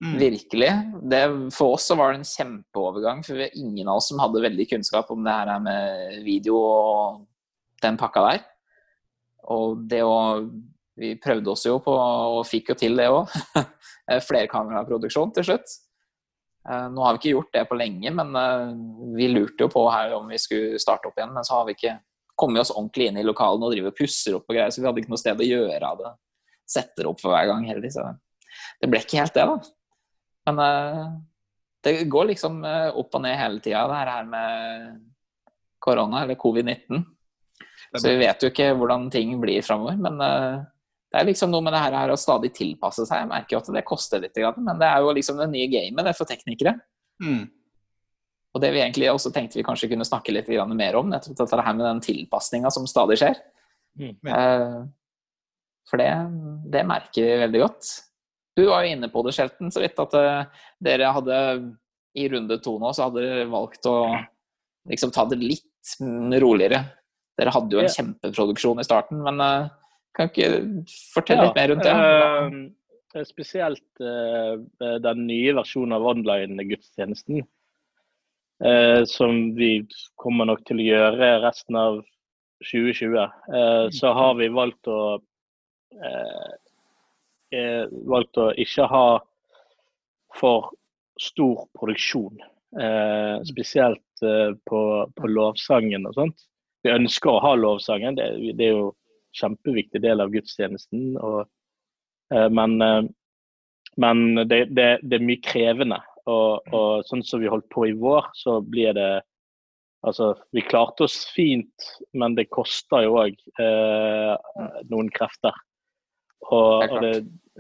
Mm. 0.04 0.18
Virkelig. 0.20 0.72
Det, 1.08 1.22
for 1.56 1.78
oss 1.78 1.88
så 1.88 1.96
var 1.96 2.12
det 2.12 2.20
en 2.20 2.28
kjempeovergang, 2.28 3.24
for 3.24 3.40
vi 3.40 3.46
er 3.48 3.60
ingen 3.62 3.88
av 3.88 4.02
oss 4.02 4.10
som 4.12 4.20
hadde 4.20 4.44
veldig 4.44 4.68
kunnskap 4.74 5.12
om 5.14 5.24
det 5.24 5.36
her 5.38 5.64
med 5.64 6.20
video 6.26 6.60
og 6.60 7.24
den 7.84 8.00
pakka 8.00 8.26
der. 8.30 8.46
Og 9.56 9.86
det 9.90 10.04
å 10.06 10.16
Vi 10.96 11.10
prøvde 11.20 11.52
oss 11.52 11.66
jo 11.68 11.74
på, 11.84 11.92
og 11.92 12.46
fikk 12.48 12.70
jo 12.72 12.76
til 12.80 12.94
det 12.96 13.10
òg. 13.12 13.28
Flerkameraproduksjon 14.30 15.34
til 15.36 15.44
slutt. 15.44 15.74
Eh, 16.70 16.86
nå 16.88 17.04
har 17.04 17.14
vi 17.14 17.20
ikke 17.20 17.34
gjort 17.34 17.52
det 17.52 17.64
på 17.68 17.76
lenge, 17.76 18.14
men 18.16 18.32
eh, 18.40 18.70
vi 19.18 19.28
lurte 19.28 19.66
jo 19.66 19.68
på 19.74 19.84
her 19.92 20.16
om 20.16 20.32
vi 20.32 20.40
skulle 20.40 20.80
starte 20.80 21.10
opp 21.10 21.20
igjen. 21.20 21.34
Men 21.36 21.44
så 21.44 21.58
har 21.58 21.68
vi 21.68 21.76
ikke 21.76 21.98
kommet 22.40 22.64
oss 22.64 22.72
ordentlig 22.72 23.10
inn 23.10 23.20
i 23.20 23.26
lokalene 23.28 23.68
og 23.68 23.76
driver 23.76 23.92
og 23.92 24.00
pusser 24.00 24.38
opp 24.40 24.48
og 24.48 24.56
greier, 24.56 24.72
så 24.72 24.80
vi 24.80 24.88
hadde 24.88 25.04
ikke 25.04 25.12
noe 25.12 25.22
sted 25.22 25.44
å 25.44 25.50
gjøre 25.50 25.92
av 25.92 26.00
det. 26.00 26.14
Setter 26.78 27.12
opp 27.12 27.20
for 27.20 27.36
hver 27.36 27.52
gang 27.52 27.68
heller. 27.68 27.92
Så 27.92 28.08
det 28.82 28.92
ble 28.92 29.04
ikke 29.04 29.20
helt 29.20 29.36
det, 29.36 29.46
da. 29.52 29.75
Men 30.46 30.62
eh, 30.62 31.02
det 31.86 31.98
går 32.10 32.32
liksom 32.32 32.64
opp 32.66 33.18
og 33.18 33.22
ned 33.22 33.36
hele 33.38 33.62
tida, 33.62 33.84
det 33.90 33.98
her 34.10 34.30
med 34.30 34.96
korona, 35.86 36.24
eller 36.24 36.40
covid-19. 36.42 37.04
Så 37.96 38.10
vi 38.10 38.16
vet 38.20 38.42
jo 38.44 38.50
ikke 38.52 38.72
hvordan 38.76 39.10
ting 39.14 39.36
blir 39.42 39.62
framover. 39.66 40.00
Men 40.02 40.18
uh, 40.20 40.64
det 41.12 41.22
er 41.22 41.30
liksom 41.30 41.52
noe 41.54 41.64
med 41.64 41.76
det 41.76 41.84
her 41.84 42.12
å 42.12 42.18
stadig 42.20 42.52
tilpasse 42.56 43.06
seg. 43.08 43.22
Jeg 43.22 43.32
merker 43.32 43.56
jo 43.56 43.62
at 43.62 43.70
det 43.78 43.86
koster 43.88 44.24
litt, 44.24 44.40
men 44.58 44.82
det 44.82 44.90
er 44.90 45.04
jo 45.04 45.14
liksom 45.16 45.40
det 45.40 45.52
nye 45.54 45.70
gamet 45.72 46.10
det 46.10 46.16
for 46.18 46.30
teknikere. 46.30 46.76
Mm. 47.24 47.46
Og 48.56 48.64
det 48.64 48.72
vi 48.72 48.82
egentlig 48.84 49.08
også 49.12 49.32
tenkte 49.36 49.60
vi 49.60 49.66
kanskje 49.68 49.90
kunne 49.92 50.08
snakke 50.08 50.34
litt 50.36 50.50
mer 50.52 50.98
om, 51.00 51.10
nettopp 51.12 51.38
dette 51.40 51.64
her 51.68 51.76
med 51.76 51.86
den 51.88 52.04
tilpasninga 52.04 52.72
som 52.72 52.88
stadig 52.88 53.20
skjer. 53.22 53.40
Mm. 54.00 54.92
For 55.88 56.02
det, 56.02 56.10
det, 56.72 56.84
merker 56.88 57.28
vi 57.28 57.42
veldig 57.46 57.62
godt. 57.64 57.92
Du 58.56 58.66
var 58.70 58.86
jo 58.86 58.96
inne 58.96 59.10
på 59.12 59.24
det, 59.26 59.34
Shelton, 59.36 59.72
så 59.74 59.84
vidt 59.84 60.00
at 60.00 60.14
uh, 60.16 60.68
dere 60.84 61.14
hadde 61.16 61.40
i 62.16 62.30
runde 62.32 62.60
to 62.64 62.78
nå, 62.80 62.94
så 62.96 63.10
hadde 63.10 63.24
dere 63.24 63.50
valgt 63.52 63.88
å 63.92 63.98
liksom 64.88 65.12
ta 65.12 65.26
det 65.28 65.42
litt 65.42 65.98
roligere 66.40 66.86
dere 67.40 67.52
hadde 67.52 67.76
jo 67.76 67.84
en 67.84 67.92
kjempeproduksjon 67.92 68.80
i 68.80 68.88
starten, 68.88 69.22
men 69.26 69.44
uh, 69.44 69.68
kan 70.16 70.32
ikke 70.32 70.50
fortelle 71.14 71.50
litt 71.50 71.58
mer 71.60 71.72
rundt 71.72 71.86
det? 71.86 71.96
Uh, 73.16 73.24
spesielt 73.28 74.04
uh, 74.04 74.56
den 75.04 75.26
nye 75.28 75.56
versjonen 75.56 75.98
av 75.98 76.08
online-gudstjenesten. 76.16 77.46
som 79.12 79.40
vi 79.56 79.84
kommer 80.16 80.48
nok 80.48 80.62
til 80.68 80.80
å 80.80 80.84
gjøre 80.86 81.30
resten 81.44 81.76
av 81.76 81.98
2020. 82.64 83.26
så 83.92 84.14
har 84.16 84.38
vi 84.40 84.48
valgt 84.48 84.88
å 84.88 85.00
valgt 88.10 88.40
å 88.42 88.50
ikke 88.62 88.88
ha 88.92 89.06
for 90.36 90.74
stor 91.22 91.68
produksjon. 91.78 92.44
spesielt 93.48 94.24
på, 94.68 94.80
på 95.16 95.28
lovsangen 95.32 96.08
og 96.10 96.18
sånt 96.18 96.44
vi 96.86 96.94
ønsker 96.94 97.34
å 97.34 97.42
ha 97.44 97.54
lovsangen. 97.58 98.18
Det, 98.18 98.30
det, 98.54 98.70
er 98.70 98.76
jo 98.76 98.90
en 98.92 99.40
kjempeviktig 99.40 100.02
del 100.06 100.22
av 100.24 100.34
gudstjenesten. 100.34 101.16
Og, 101.18 101.46
eh, 102.34 102.50
men, 102.54 102.76
eh, 102.86 103.08
men 104.02 104.26
det, 104.44 104.68
det, 104.78 104.90
det, 105.02 105.18
er 105.18 105.26
mye 105.26 105.42
krevende. 105.46 106.02
Og, 106.26 106.66
og, 106.74 107.06
sånn 107.10 107.24
som 107.26 107.42
vi 107.42 107.50
holdt 107.52 107.68
på 107.74 107.88
i 107.90 107.96
vår, 107.98 108.30
så 108.38 108.60
blir 108.64 108.98
det 108.98 109.14
Altså, 110.06 110.36
vi 110.54 110.62
klarte 110.62 111.08
oss 111.08 111.16
fint, 111.34 111.86
men 112.14 112.36
det 112.38 112.44
koster 112.54 113.08
jo 113.08 113.16
òg 113.24 113.40
eh, 113.58 114.60
noen 114.92 115.08
krefter. 115.10 115.56
Og, 116.54 116.86
og 116.86 117.02
det, 117.02 117.14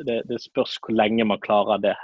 det, 0.06 0.22
det, 0.30 0.40
spørs 0.44 0.78
hvor 0.82 0.96
lenge 0.96 1.26
man 1.26 1.42
klarer 1.42 1.82
det. 1.82 1.96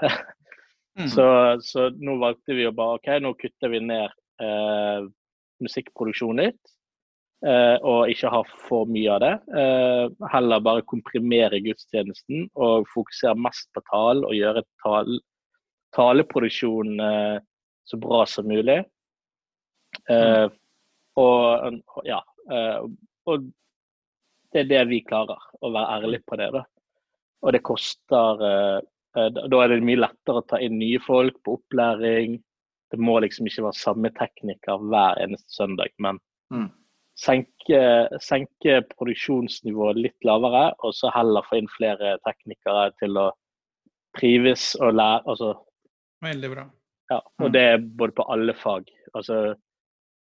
mm. 0.99 1.07
så, 1.15 1.25
så, 1.65 1.89
nå 2.01 2.17
valgte 2.21 2.57
vi 2.57 2.67
å 2.67 2.75
bare 2.75 2.99
OK, 2.99 3.09
nå 3.21 3.33
kutter 3.39 3.73
vi 3.73 3.81
ned 3.85 4.07
eh, 4.41 5.09
musikkproduksjonen 5.61 6.47
litt. 6.47 6.77
Eh, 7.41 7.77
og 7.81 8.09
ikke 8.11 8.29
ha 8.29 8.41
for 8.67 8.89
mye 8.89 9.13
av 9.15 9.21
det. 9.23 9.33
Eh, 9.57 10.27
heller 10.33 10.65
bare 10.65 10.85
komprimere 10.89 11.61
gudstjenesten 11.65 12.47
og 12.53 12.89
fokusere 12.93 13.37
mest 13.41 13.69
på 13.73 13.81
talen 13.89 14.25
og 14.27 14.37
gjøre 14.37 14.65
tal 14.83 15.19
taleproduksjonen 15.91 17.01
uh, 17.03 17.41
så 17.83 17.97
bra 17.99 18.21
som 18.29 18.45
mulig. 18.47 18.77
Mm. 20.07 20.53
Og 21.19 22.05
ja. 22.07 22.21
og 23.27 23.49
det 24.53 24.61
er 24.61 24.69
det 24.69 24.83
vi 24.87 25.01
klarer, 25.03 25.41
å 25.59 25.71
være 25.73 25.97
ærlig 25.97 26.21
på 26.27 26.39
det. 26.39 26.47
da. 26.55 26.63
Og 27.41 27.55
det 27.55 27.63
koster 27.65 28.41
Da 29.11 29.57
er 29.59 29.71
det 29.71 29.81
mye 29.83 29.99
lettere 29.99 30.39
å 30.39 30.47
ta 30.47 30.59
inn 30.61 30.77
nye 30.79 30.99
folk 31.03 31.39
på 31.43 31.57
opplæring. 31.57 32.37
Det 32.91 32.99
må 32.99 33.17
liksom 33.23 33.47
ikke 33.49 33.65
være 33.65 33.79
samme 33.79 34.11
tekniker 34.15 34.85
hver 34.91 35.19
eneste 35.23 35.51
søndag, 35.55 35.91
men 35.99 36.21
mm 36.53 36.69
senke, 37.19 37.81
senke 38.23 38.81
produksjonsnivået 38.95 39.99
litt 39.99 40.27
lavere, 40.27 40.71
og 40.81 40.95
så 40.95 41.11
heller 41.15 41.45
få 41.47 41.61
inn 41.61 41.71
flere 41.71 42.15
teknikere 42.27 42.91
til 43.01 43.19
å 43.19 43.27
trives 44.17 44.73
og 44.81 44.95
lære. 44.99 45.25
Altså, 45.31 45.53
Veldig 46.21 46.53
bra. 46.53 46.65
Ja, 47.11 47.19
og 47.19 47.47
mm. 47.49 47.53
det 47.55 47.61
er 47.67 47.85
både 47.99 48.15
på 48.17 48.25
alle 48.31 48.55
fag. 48.55 48.89
Altså 49.17 49.53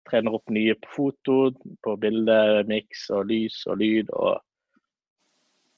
trener 0.09 0.39
opp 0.39 0.53
nye 0.55 0.77
på 0.81 0.93
foto, 0.95 1.39
på 1.85 1.97
bilde, 2.01 2.39
miks 2.69 3.09
og 3.13 3.27
lys 3.29 3.59
og 3.69 3.83
lyd. 3.83 4.13
og 4.17 4.39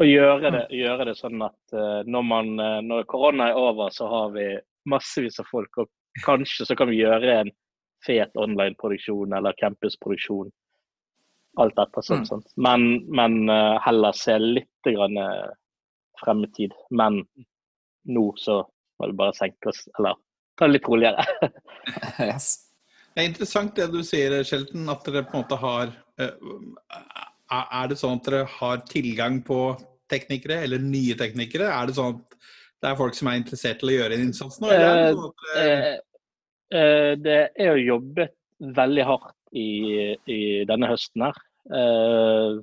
og 0.01 0.09
gjøre 0.09 0.51
det, 0.51 0.63
mm. 0.71 0.77
gjøre 0.81 1.07
det 1.11 1.17
sånn 1.19 1.43
at 1.45 1.75
uh, 1.77 2.01
når, 2.09 2.23
man, 2.25 2.55
uh, 2.57 2.79
når 2.85 3.05
korona 3.11 3.51
er 3.51 3.59
over, 3.61 3.93
så 3.93 4.09
har 4.09 4.33
vi 4.33 4.47
massevis 4.89 5.41
av 5.43 5.49
folk. 5.51 5.83
Og 5.83 6.25
kanskje 6.25 6.67
så 6.69 6.77
kan 6.79 6.89
vi 6.89 7.03
gjøre 7.03 7.35
en 7.43 7.53
fet 8.07 8.33
online-produksjon 8.41 9.37
eller 9.37 9.57
campusproduksjon 9.61 10.49
alt 11.61 11.81
etter 11.83 12.07
sånn. 12.07 12.25
Mm. 12.25 12.47
Men, 12.65 12.87
men 13.13 13.53
uh, 13.53 13.77
heller 13.85 14.17
se 14.17 14.39
litt 14.41 14.89
grann, 14.89 15.19
frem 16.21 16.47
i 16.47 16.51
tid. 16.57 16.73
Men 16.97 17.21
nå 18.09 18.25
så 18.41 18.63
må 19.01 19.11
vi 19.11 19.19
bare 19.21 19.37
senke 19.37 19.69
oss, 19.73 19.85
eller 19.99 20.17
ta 20.57 20.69
det 20.69 20.79
litt 20.79 20.89
roligere. 20.89 21.53
yes. 22.31 22.55
Det 23.11 23.21
er 23.21 23.29
interessant 23.29 23.77
det 23.77 23.91
du 23.93 24.01
sier, 24.07 24.39
Shelton, 24.47 24.89
at 24.93 25.05
dere 25.05 25.27
på 25.27 25.37
en 25.37 25.43
måte 25.43 25.59
har 25.61 25.93
Er 27.51 27.89
det 27.91 27.97
sånn 27.99 28.21
at 28.21 28.29
dere 28.29 28.45
har 28.61 28.85
tilgang 28.89 29.41
på 29.45 29.59
teknikere, 30.11 30.61
eller 30.67 30.83
nye 30.83 31.17
teknikere? 31.19 31.71
Er 31.71 31.89
det 31.89 31.97
sånn 31.99 32.19
at 32.19 32.39
det 32.81 32.91
er 32.91 32.99
folk 32.99 33.17
som 33.17 33.31
er 33.31 33.41
interessert 33.41 33.81
til 33.81 33.93
å 33.93 33.97
gjøre 33.99 34.17
en 34.17 34.27
innsats 34.29 34.61
nå? 34.61 34.71
Eller 34.73 34.91
er 34.91 35.03
det, 35.03 35.13
sånn 35.19 35.31
at, 35.31 36.07
det 37.25 37.39
er 37.59 37.73
jo 37.75 37.87
jobbet 37.97 38.37
veldig 38.77 39.07
hardt 39.09 39.37
i, 39.57 39.71
i 40.31 40.41
denne 40.69 40.91
høsten 40.91 41.25
her. 41.27 41.41
Eh, 41.71 42.61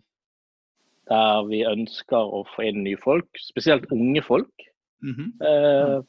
der 1.07 1.45
vi 1.47 1.63
ønsker 1.67 2.33
å 2.35 2.43
få 2.55 2.67
inn 2.67 2.83
nye 2.83 2.99
folk, 2.99 3.29
spesielt 3.39 3.87
unge 3.95 4.23
folk. 4.25 4.67
Mm 5.03 5.13
-hmm. 5.15 5.29
eh, 5.49 5.99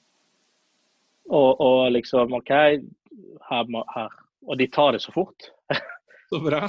og, 1.29 1.61
og, 1.61 1.93
liksom 1.93 2.33
OK, 2.35 2.51
her, 2.51 3.85
her, 3.95 4.09
Og 4.47 4.59
de 4.59 4.67
tar 4.67 4.93
det 4.93 5.03
så 5.03 5.13
fort. 5.13 5.51
Så 6.29 6.41
bra. 6.45 6.61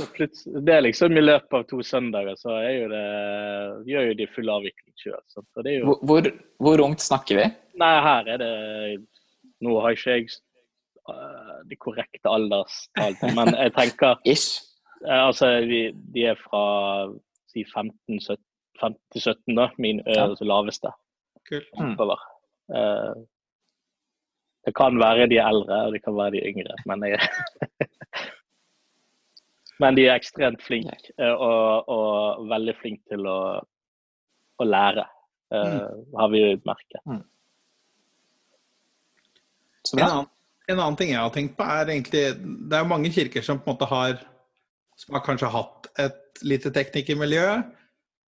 det 0.64 0.74
er 0.74 0.84
liksom 0.86 1.18
i 1.20 1.24
løpet 1.24 1.56
av 1.58 1.64
to 1.68 1.82
søndager 1.84 2.38
så 2.40 2.54
er 2.62 2.76
jo 2.78 2.86
det, 2.94 3.02
gjør 3.92 4.06
jo 4.08 4.14
de 4.22 4.28
full 4.32 4.52
avvikling 4.54 4.94
sjøl. 5.02 5.18
Hvor, 5.84 5.98
hvor, 6.08 6.30
hvor 6.64 6.84
ungt 6.86 7.04
snakker 7.04 7.42
vi? 7.42 7.48
Nei, 7.82 7.96
her 8.06 8.30
er 8.36 8.40
det 8.44 8.54
Nå 9.60 9.74
har 9.84 9.92
ikke 9.92 10.14
jeg 10.16 10.30
uh, 11.12 11.58
de 11.68 11.76
korrekte 11.76 12.32
alderstallene, 12.32 13.34
men 13.36 13.52
jeg 13.58 13.74
tenker 13.76 14.22
Ish. 14.34 14.62
uh, 15.04 15.26
Altså, 15.26 15.50
vi, 15.68 15.82
de 16.16 16.24
er 16.32 16.40
fra 16.40 16.64
si 17.52 17.66
15-17, 17.68 18.40
da, 19.60 19.68
min 19.76 20.00
uh, 20.06 20.14
Ja. 20.16 20.30
altså 20.30 20.48
laveste. 20.48 20.94
Kult. 21.50 21.68
Mm. 21.76 21.98
Uh, 22.72 23.20
det 24.64 24.76
kan 24.80 24.96
være 25.02 25.28
de 25.28 25.42
er 25.42 25.52
eldre, 25.52 25.84
og 25.90 25.98
det 25.98 26.04
kan 26.06 26.16
være 26.16 26.38
de 26.38 26.46
yngre, 26.54 26.80
men 26.88 27.04
jeg 27.10 27.20
Men 29.80 29.96
de 29.96 30.08
er 30.08 30.18
ekstremt 30.20 30.64
flinke 30.66 30.98
uh, 31.22 31.36
og, 31.36 31.92
og 31.92 32.50
veldig 32.52 32.76
flinke 32.82 33.14
til 33.14 33.28
å, 33.30 33.40
å 34.60 34.68
lære, 34.68 35.06
uh, 35.56 35.88
har 36.20 36.32
vi 36.34 36.44
merket. 36.68 37.02
Mm. 37.08 37.24
En 39.96 40.04
annen, 40.06 40.30
en 40.70 40.80
annen 40.80 41.00
ting 41.00 41.14
jeg 41.14 41.22
har 41.22 41.34
tenkt 41.34 41.56
på, 41.58 41.66
er 41.66 41.90
egentlig 41.90 42.24
Det 42.38 42.76
er 42.76 42.84
jo 42.84 42.92
mange 42.92 43.12
kirker 43.14 43.46
som 43.46 43.62
på 43.62 43.72
en 43.72 43.78
måte 43.78 43.88
har 43.90 44.20
Som 45.00 45.16
har 45.16 45.24
kanskje 45.26 45.50
hatt 45.54 45.88
et 46.04 46.42
lite 46.44 46.72
teknikermiljø. 46.76 47.46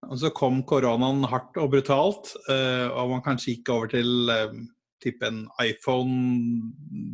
Og 0.09 0.17
så 0.17 0.31
kom 0.33 0.61
koronaen 0.67 1.25
hardt 1.29 1.57
og 1.61 1.73
brutalt, 1.75 2.31
eh, 2.49 2.87
og 2.89 3.11
man 3.11 3.23
kanskje 3.25 3.53
gikk 3.53 3.69
over 3.73 3.91
til 3.91 4.31
eh, 4.33 4.55
type 5.01 5.23
en 5.27 5.47
iPhone, 5.61 6.71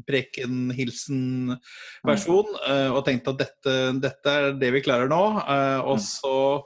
preken, 0.08 0.72
hilsen-versjon, 0.76 2.46
eh, 2.68 2.90
og 2.94 3.04
tenkte 3.08 3.34
at 3.34 3.42
dette, 3.42 3.76
dette 4.04 4.34
er 4.34 4.52
det 4.60 4.72
vi 4.76 4.82
klarer 4.86 5.10
nå. 5.12 5.22
eh, 5.48 5.80
og 5.82 5.98
Mm. 5.98 6.04
så 6.04 6.64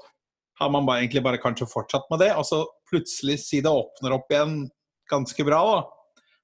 har 0.59 0.69
man 0.69 0.85
bare, 0.85 1.01
egentlig 1.01 1.23
bare 1.23 1.37
kanskje 1.41 1.67
fortsatt 1.69 2.05
med 2.11 2.19
det, 2.19 2.31
og 2.35 2.43
så 2.45 2.65
plutselig 2.91 3.39
si 3.39 3.61
det 3.61 3.71
åpner 3.71 4.13
opp 4.13 4.29
igjen 4.29 4.69
ganske 5.09 5.43
bra, 5.45 5.61
da. 5.63 5.87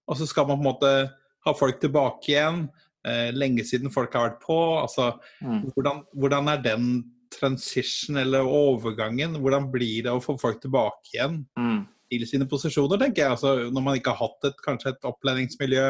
Og 0.07 0.15
så 0.17 0.27
skal 0.27 0.47
man 0.47 0.57
på 0.57 0.63
en 0.65 0.73
måte 0.73 1.11
ha 1.45 1.53
folk 1.53 1.79
tilbake 1.81 2.27
igjen. 2.29 2.69
Eh, 3.05 3.31
lenge 3.31 3.63
siden 3.63 3.91
folk 3.91 4.11
har 4.13 4.29
vært 4.29 4.41
på. 4.41 4.81
Altså, 4.81 5.19
Mm. 5.41 5.71
hvordan, 5.73 6.03
hvordan 6.15 6.49
er 6.49 6.61
den 6.61 7.03
transition 7.29 8.17
eller 8.17 8.39
overgangen? 8.43 9.35
Hvordan 9.37 9.69
blir 9.71 10.03
det 10.03 10.11
å 10.11 10.21
få 10.23 10.39
folk 10.39 10.61
tilbake 10.61 11.13
igjen 11.13 11.45
Mm. 11.57 11.87
Til 12.11 12.25
sine 12.29 12.47
posisjoner, 12.49 12.99
tenker 13.01 13.23
jeg. 13.23 13.31
Altså, 13.35 13.55
når 13.71 13.83
man 13.83 13.97
ikke 13.99 14.13
har 14.15 14.21
hatt 14.27 14.47
et, 14.51 14.57
kanskje 14.65 14.93
et 14.95 15.07
opplæringsmiljø 15.09 15.87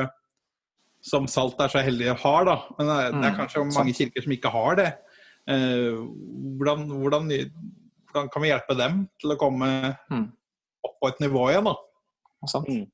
som 1.07 1.27
Salt 1.29 1.59
er 1.61 1.69
så 1.71 1.83
heldig 1.85 2.09
å 2.11 2.17
ha, 2.23 2.35
da. 2.47 2.55
Men 2.77 2.87
det 2.89 2.95
er, 2.97 3.11
det 3.13 3.25
er 3.27 3.31
Mm, 3.31 3.37
kanskje 3.37 3.61
sant. 3.61 3.75
mange 3.77 3.93
kirker 3.95 4.23
som 4.25 4.31
ikke 4.35 4.51
har 4.51 4.75
det. 4.79 4.87
Eh, 5.47 5.99
hvordan, 6.57 6.87
hvordan, 6.89 7.29
hvordan 8.11 8.29
kan 8.33 8.41
vi 8.43 8.49
hjelpe 8.51 8.75
dem 8.77 9.07
til 9.21 9.31
å 9.35 9.37
komme 9.39 9.69
Mm. 10.11 10.25
opp 10.83 10.97
på 11.01 11.07
et 11.13 11.19
nivå 11.23 11.49
igjen, 11.51 11.63
da? 11.69 11.75
Sant. 12.47 12.67
Mm. 12.67 12.87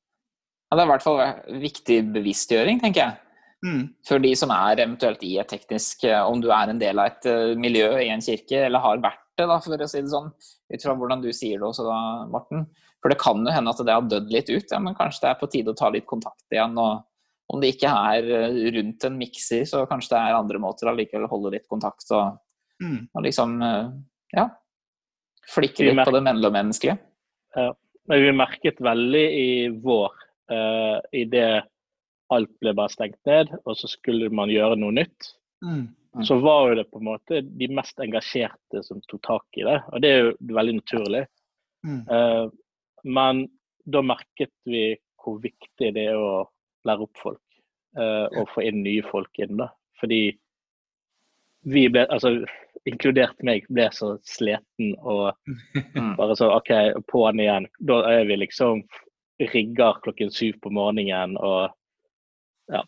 Ja, 0.70 0.76
det 0.76 0.82
er 0.82 0.86
i 0.86 0.92
hvert 0.92 1.02
fall 1.02 1.60
viktig 1.60 1.98
bevisstgjøring, 2.14 2.80
tenker 2.82 3.00
jeg. 3.06 3.16
Mm. 3.64 3.94
For 4.06 4.18
de 4.20 4.34
som 4.36 4.50
er 4.50 4.76
eventuelt 4.84 5.22
i 5.24 5.38
et 5.40 5.48
teknisk 5.48 6.04
eh, 6.04 6.20
Om 6.20 6.40
du 6.42 6.50
er 6.52 6.68
en 6.68 6.78
del 6.78 6.98
av 7.00 7.06
et 7.06 7.26
eh, 7.26 7.54
miljø 7.56 7.86
i 8.02 8.10
en 8.12 8.20
kirke, 8.20 8.66
eller 8.66 8.78
har 8.84 8.98
vært 9.00 9.22
det, 9.38 9.46
da, 9.48 9.58
for 9.58 9.74
å 9.80 9.88
si 9.88 10.02
det 10.02 10.10
sånn, 10.12 10.28
ut 10.70 10.82
fra 10.84 10.94
hvordan 10.94 11.22
du 11.22 11.30
sier 11.32 11.58
det 11.58 11.66
også 11.66 11.86
da, 11.88 12.26
Morten. 12.30 12.66
For 13.04 13.12
det 13.12 13.20
kan 13.20 13.42
jo 13.44 13.52
hende 13.52 13.68
at 13.68 13.80
det 13.84 13.92
har 13.92 14.06
dødd 14.08 14.30
litt 14.32 14.48
ut, 14.48 14.70
ja, 14.72 14.78
men 14.80 14.94
kanskje 14.96 15.26
det 15.26 15.28
er 15.28 15.40
på 15.42 15.48
tide 15.52 15.74
å 15.74 15.76
ta 15.76 15.90
litt 15.92 16.06
kontakt 16.08 16.54
igjen. 16.54 16.72
og 16.80 17.04
Om 17.52 17.60
det 17.60 17.74
ikke 17.74 17.90
er 17.92 18.30
eh, 18.32 18.60
rundt 18.78 19.04
en 19.04 19.18
mikser, 19.20 19.66
så 19.68 19.82
kanskje 19.90 20.14
det 20.14 20.20
er 20.22 20.38
andre 20.38 20.60
måter 20.62 20.88
allikevel 20.88 21.26
å 21.26 21.32
holde 21.34 21.52
litt 21.58 21.68
kontakt 21.68 22.08
og, 22.16 22.40
Mm. 22.82 23.04
og 23.14 23.22
liksom 23.22 23.52
eh, 23.62 23.90
Ja. 24.34 24.48
Flikke 25.52 25.84
litt 25.84 26.00
på 26.00 26.14
det 26.16 26.22
mellommenneskelige. 26.24 26.96
Men 28.08 28.22
vi 28.24 28.32
merket 28.32 28.80
veldig 28.80 29.24
i 29.36 29.68
vår, 29.68 30.10
uh, 30.50 30.98
det 31.12 31.64
alt 32.32 32.50
ble 32.60 32.72
bare 32.74 32.92
stengt 32.92 33.20
ned, 33.28 33.52
og 33.64 33.76
så 33.76 33.88
skulle 33.92 34.32
man 34.32 34.52
gjøre 34.52 34.78
noe 34.80 34.96
nytt. 34.96 35.30
Mm. 35.64 35.92
Mm. 36.16 36.24
Så 36.24 36.38
var 36.40 36.70
jo 36.70 36.80
det 36.80 36.86
på 36.90 37.00
en 37.00 37.08
måte 37.08 37.40
de 37.44 37.68
mest 37.74 38.00
engasjerte 38.00 38.82
som 38.86 39.00
tok 39.08 39.22
tak 39.26 39.60
i 39.60 39.64
det, 39.66 39.78
og 39.92 40.02
det 40.02 40.10
er 40.10 40.20
jo 40.22 40.34
veldig 40.56 40.76
naturlig. 40.80 41.24
Mm. 41.84 42.02
Men 43.04 43.46
da 43.84 44.02
merket 44.02 44.52
vi 44.68 44.94
hvor 45.24 45.40
viktig 45.42 45.92
det 45.96 46.08
er 46.10 46.18
å 46.18 46.44
lære 46.88 47.06
opp 47.06 47.20
folk, 47.20 47.42
eh, 47.96 48.26
og 48.40 48.50
få 48.52 48.66
inn 48.68 48.82
nye 48.84 49.04
folk 49.08 49.40
inn. 49.40 49.56
da. 49.60 49.70
Fordi 50.00 50.22
vi 51.64 51.86
ble, 51.88 52.04
altså 52.12 52.36
inkludert 52.88 53.40
meg, 53.46 53.64
ble 53.72 53.88
så 53.92 54.14
sliten 54.28 54.94
og 55.00 55.32
Mm. 55.94 56.14
bare 56.18 56.36
så 56.36 56.50
OK, 56.56 56.70
på'n 57.10 57.40
igjen. 57.40 57.66
Da 57.78 58.02
er 58.10 58.24
vi 58.28 58.36
liksom 58.36 58.84
rigger 59.40 60.00
klokken 60.04 60.30
syv 60.30 60.60
på 60.62 60.70
morgenen 60.70 61.36
og 61.36 61.72
ja, 62.70 62.82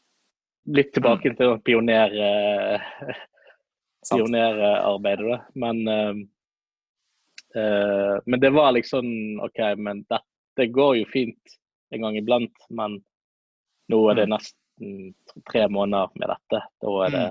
litt 0.66 0.92
tilbake 0.94 1.32
til 1.38 1.56
pioner, 1.66 2.12
eh, 2.12 3.16
pionerarbeidet, 4.12 5.26
da. 5.26 5.38
Men, 5.54 5.88
eh, 5.88 6.14
eh, 7.56 8.18
men 8.26 8.40
det 8.40 8.50
var 8.52 8.72
liksom 8.76 9.40
OK, 9.44 9.60
men 9.78 10.04
dette 10.10 10.68
går 10.72 10.96
jo 11.00 11.06
fint 11.12 11.56
en 11.94 12.00
gang 12.02 12.16
iblant. 12.18 12.52
Men 12.70 12.98
nå 13.90 14.00
er 14.10 14.14
det 14.20 14.28
nesten 14.28 15.14
tre 15.50 15.66
måneder 15.68 16.10
med 16.20 16.28
dette. 16.28 16.62
Da 16.82 16.94
er 17.06 17.10
det, 17.16 17.26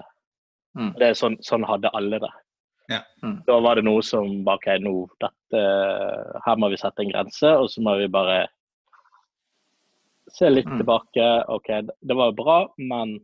Mm. 0.75 0.89
det 0.99 1.07
er 1.07 1.13
sånn, 1.15 1.37
sånn 1.39 1.63
hadde 1.63 1.87
alle 1.95 2.19
det. 2.19 2.31
Ja. 2.89 2.99
Mm. 3.23 3.37
Da 3.47 3.59
var 3.63 3.75
det 3.75 3.85
noe 3.85 4.01
som 4.03 4.43
bare 4.43 4.57
OK, 4.59 4.67
nå 4.83 5.07
dette 5.21 5.61
Her 6.45 6.55
må 6.57 6.69
vi 6.69 6.77
sette 6.77 6.99
en 6.99 7.09
grense, 7.13 7.47
og 7.47 7.69
så 7.69 7.81
må 7.81 7.97
vi 7.97 8.07
bare 8.11 8.47
se 10.29 10.49
litt 10.49 10.65
Mm. 10.67 10.77
tilbake. 10.79 11.45
OK, 11.47 11.67
det 12.01 12.15
var 12.15 12.31
bra, 12.33 12.67
men 12.77 13.19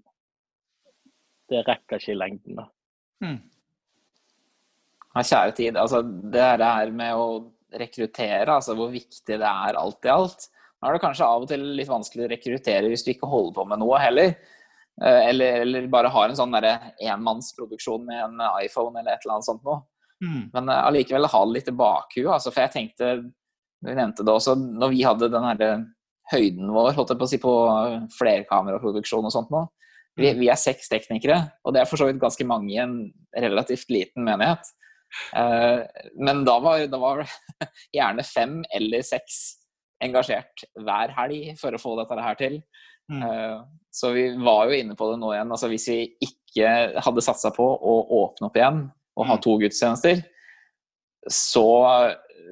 det 1.49 1.65
rekker 1.67 1.97
ikke 1.99 2.11
i 2.13 2.15
lengden. 2.15 2.55
da. 2.55 2.65
Mm. 5.11 5.19
Ja, 5.19 5.23
kjære 5.27 5.55
tid. 5.57 5.77
Altså, 5.77 6.01
det 6.03 6.47
her 6.61 6.91
med 6.95 7.19
å 7.19 7.27
rekruttere, 7.71 8.51
altså 8.51 8.75
hvor 8.75 8.91
viktig 8.91 9.37
det 9.39 9.47
er 9.47 9.79
alt 9.79 10.07
i 10.07 10.11
alt. 10.11 10.47
Nå 10.81 10.89
er 10.89 10.97
det 10.97 11.03
kanskje 11.03 11.27
av 11.27 11.43
og 11.43 11.51
til 11.51 11.63
litt 11.77 11.91
vanskelig 11.91 12.25
å 12.25 12.31
rekruttere 12.31 12.89
hvis 12.89 13.05
du 13.05 13.11
ikke 13.13 13.29
holder 13.29 13.53
på 13.59 13.65
med 13.69 13.81
noe 13.83 13.99
heller. 14.01 14.33
Eh, 15.01 15.21
Eller, 15.29 15.61
eller 15.61 15.87
bare 15.91 16.11
har 16.11 16.29
en 16.29 16.37
sånn 16.37 16.55
enmannsproduksjon 16.57 18.05
med 18.05 18.23
en 18.25 18.41
iPhone 18.63 18.99
eller 18.99 19.13
et 19.13 19.23
eller 19.25 19.37
annet 19.37 19.47
sånt 19.47 19.63
noe. 19.67 19.83
Mm. 20.21 20.49
Men 20.53 20.69
eh, 20.69 20.83
allikevel 20.89 21.29
ha 21.31 21.43
det 21.45 21.55
litt 21.55 21.69
i 21.71 21.75
bakhuet. 21.77 22.33
Altså, 22.33 22.51
for 22.51 22.65
jeg 22.65 22.73
tenkte, 22.75 23.13
du 23.81 23.91
nevnte 23.93 24.25
det 24.25 24.33
også, 24.33 24.55
når 24.55 24.93
vi 24.93 25.05
hadde 25.05 25.31
den 25.33 25.47
herre 25.47 25.71
høyden 26.31 26.71
vår, 26.71 26.93
holdt 26.97 27.13
jeg 27.13 27.19
på 27.19 27.27
å 27.27 27.31
si, 27.31 27.39
på 27.41 27.53
flerkameraproduksjon 28.17 29.25
og 29.27 29.33
sånt 29.33 29.53
noe. 29.53 29.69
Vi, 30.19 30.27
vi 30.37 30.49
er 30.51 30.59
seks 30.59 30.89
teknikere, 30.91 31.37
og 31.63 31.73
det 31.73 31.81
er 31.81 31.87
for 31.87 31.99
så 31.99 32.09
vidt 32.09 32.19
ganske 32.21 32.45
mange 32.45 32.73
i 32.73 32.81
en 32.83 32.95
relativt 33.31 33.89
liten 33.93 34.25
menighet. 34.27 34.67
Eh, 35.35 35.81
men 36.19 36.45
da 36.47 36.57
var, 36.63 36.85
da 36.91 36.99
var 37.01 37.25
gjerne 37.97 38.25
fem 38.27 38.61
eller 38.75 39.03
seks 39.05 39.41
engasjert 40.01 40.65
hver 40.81 41.13
helg 41.17 41.53
for 41.61 41.75
å 41.75 41.81
få 41.81 41.95
dette 41.99 42.23
her 42.25 42.39
til. 42.39 42.57
Mm. 43.11 43.21
Eh, 43.27 43.57
så 43.91 44.13
vi 44.15 44.25
var 44.39 44.69
jo 44.69 44.77
inne 44.79 44.95
på 44.97 45.11
det 45.11 45.19
nå 45.21 45.33
igjen. 45.35 45.51
altså 45.51 45.69
Hvis 45.71 45.87
vi 45.91 45.99
ikke 46.23 46.71
hadde 47.03 47.25
satsa 47.25 47.51
på 47.55 47.65
å 47.65 47.95
åpne 48.23 48.49
opp 48.49 48.57
igjen 48.59 48.83
og 49.17 49.27
ha 49.27 49.35
Mm. 49.35 49.41
to 49.43 49.57
gudstjenester, 49.59 50.23
så 51.29 51.67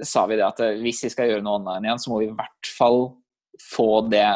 sa 0.04 0.26
vi 0.28 0.36
det 0.36 0.46
at 0.46 0.60
eh, 0.60 0.78
hvis 0.84 1.04
vi 1.08 1.10
skal 1.14 1.32
gjøre 1.32 1.44
noe 1.46 1.60
online 1.62 1.88
igjen, 1.88 2.02
så 2.02 2.12
må 2.12 2.20
vi 2.22 2.30
i 2.30 2.36
hvert 2.36 2.72
fall 2.78 3.02
få 3.72 4.10
det 4.12 4.28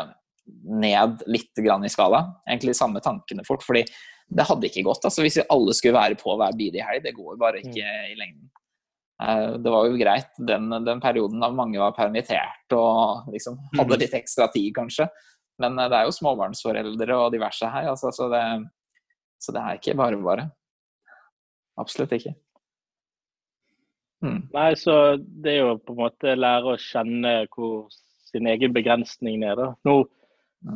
ned 0.67 1.21
litt 1.31 1.61
grann 1.63 1.85
i 1.85 1.91
skala. 1.91 2.25
Egentlig 2.47 2.75
samme 2.75 2.99
tankene 3.03 3.45
fort. 3.47 3.63
fordi 3.63 3.85
det 4.33 4.47
hadde 4.49 4.69
ikke 4.69 4.85
gått. 4.87 5.05
altså 5.05 5.25
Hvis 5.25 5.41
alle 5.43 5.75
skulle 5.77 5.97
være 5.97 6.17
på 6.19 6.35
hver 6.39 6.55
bidige 6.57 6.85
helg, 6.87 7.03
det 7.05 7.15
går 7.17 7.37
bare 7.41 7.61
ikke 7.61 7.85
i 8.09 8.15
lengden. 8.19 8.49
Uh, 9.21 9.59
Det 9.61 9.71
var 9.71 9.87
jo 9.87 9.99
greit 9.99 10.41
den, 10.41 10.71
den 10.85 11.01
perioden 11.03 11.43
da 11.43 11.51
mange 11.53 11.79
var 11.79 11.93
permittert 11.95 12.73
og 12.75 13.29
liksom 13.33 13.59
hadde 13.77 13.99
litt 14.01 14.15
ekstra 14.17 14.49
tid, 14.53 14.71
kanskje. 14.75 15.07
Men 15.61 15.77
uh, 15.77 15.85
det 15.85 15.99
er 15.99 16.09
jo 16.09 16.15
småbarnsforeldre 16.17 17.19
og 17.19 17.33
diverse 17.35 17.69
her, 17.69 17.91
altså, 17.93 18.11
så, 18.15 18.29
det, 18.33 18.43
så 19.41 19.53
det 19.55 19.61
er 19.61 19.79
ikke 19.79 19.97
bare 19.99 20.19
bare. 20.23 20.47
Absolutt 21.79 22.17
ikke. 22.17 22.33
Mm. 24.23 24.41
Nei, 24.53 24.71
så 24.79 25.17
det 25.19 25.51
er 25.51 25.65
jo 25.65 25.77
på 25.83 25.95
en 25.95 26.01
måte 26.05 26.35
lære 26.37 26.73
å 26.73 26.79
kjenne 26.79 27.33
hvor 27.51 27.89
sin 28.29 28.47
egen 28.49 28.73
begrensning 28.75 29.43
er. 29.45 29.59
da. 29.59 29.65
Nå, 29.85 29.95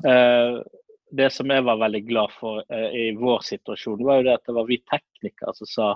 eh, 0.03 0.57
det 1.11 1.29
som 1.33 1.49
jeg 1.51 1.63
var 1.63 1.79
veldig 1.79 2.01
glad 2.07 2.33
for 2.35 2.63
eh, 2.73 2.89
i 2.91 3.05
vår 3.15 3.43
situasjon, 3.47 4.03
var 4.03 4.19
jo 4.19 4.27
det 4.27 4.35
at 4.39 4.49
det 4.49 4.55
var 4.57 4.67
vi 4.67 4.79
teknikere 4.91 5.53
som 5.55 5.69
sa 5.71 5.87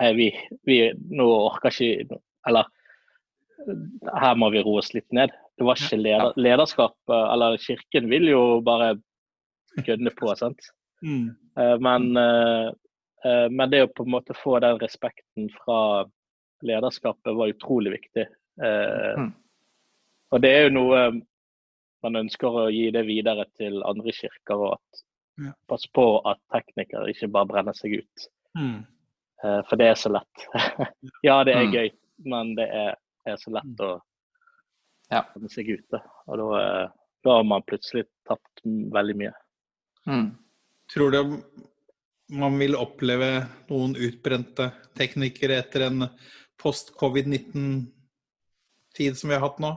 hei, 0.00 0.12
vi, 0.16 0.28
vi 0.68 0.78
nå 0.94 1.26
orker 1.26 1.72
ikke 1.72 2.20
Eller 2.46 2.68
her 4.14 4.36
må 4.38 4.50
vi 4.54 4.62
roe 4.62 4.78
oss 4.78 4.92
litt 4.94 5.08
ned. 5.16 5.32
Det 5.58 5.64
var 5.66 5.80
ikke 5.80 5.98
leder, 5.98 6.36
lederskap, 6.38 6.94
eller 7.10 7.56
kirken 7.58 8.06
vil 8.12 8.28
jo 8.30 8.42
bare 8.62 8.92
gønne 9.82 10.12
på, 10.14 10.28
sant. 10.38 10.68
Mm. 11.02 11.32
Eh, 11.58 11.76
Men, 11.82 12.16
eh, 12.16 12.68
eh, 13.24 13.48
men 13.50 13.72
det 13.72 13.82
å 13.82 13.90
på 13.90 14.04
en 14.06 14.12
måte 14.12 14.36
få 14.38 14.60
den 14.62 14.78
respekten 14.78 15.48
fra 15.56 16.04
lederskapet 16.62 17.34
var 17.34 17.52
utrolig 17.52 17.96
viktig. 17.98 18.28
Eh, 18.62 19.16
Mm. 19.16 19.32
Og 20.32 20.42
det 20.42 20.50
er 20.50 20.62
jo 20.66 20.74
noe 20.74 21.00
man 22.06 22.16
ønsker 22.22 22.48
å 22.62 22.66
gi 22.72 22.86
det 22.94 23.02
videre 23.08 23.44
til 23.58 23.82
andre 23.86 24.12
kirker, 24.14 24.56
og 24.68 24.72
at 24.78 25.02
Ja. 25.38 25.50
passe 25.68 25.88
på 25.92 26.04
at 26.24 26.38
teknikere 26.54 27.10
ikke 27.12 27.28
bare 27.34 27.46
brenner 27.50 27.74
seg 27.76 27.98
ut. 27.98 28.28
Mm. 28.56 28.86
Eh, 29.44 29.58
For 29.68 29.76
det 29.76 29.86
er 29.90 29.94
så 30.00 30.08
lett. 30.14 30.46
ja, 31.26 31.42
det 31.44 31.52
er 31.54 31.64
Mm. 31.66 31.72
gøy, 31.74 31.90
men 32.24 32.54
det 32.56 32.68
er, 32.72 32.94
er 33.26 33.36
så 33.36 33.50
lett 33.52 33.76
å 33.84 34.00
Ja. 35.12 35.20
brenne 35.34 35.50
seg 35.52 35.68
ute. 35.68 36.00
Og 36.26 36.38
da, 36.40 36.46
eh, 36.62 36.88
da 37.22 37.30
har 37.36 37.44
man 37.44 37.62
plutselig 37.68 38.06
tapt 38.26 38.62
veldig 38.64 39.16
mye. 39.16 39.32
Mm. 40.06 40.30
Tror 40.94 41.10
du 41.12 41.42
man 42.30 42.58
vil 42.58 42.74
oppleve 42.74 43.46
noen 43.68 43.94
utbrente 43.94 44.72
teknikere 44.96 45.58
etter 45.60 45.82
en 45.90 46.08
post-covid-19-tid 46.58 49.16
som 49.16 49.28
vi 49.30 49.34
har 49.36 49.44
hatt 49.48 49.58
nå? 49.60 49.76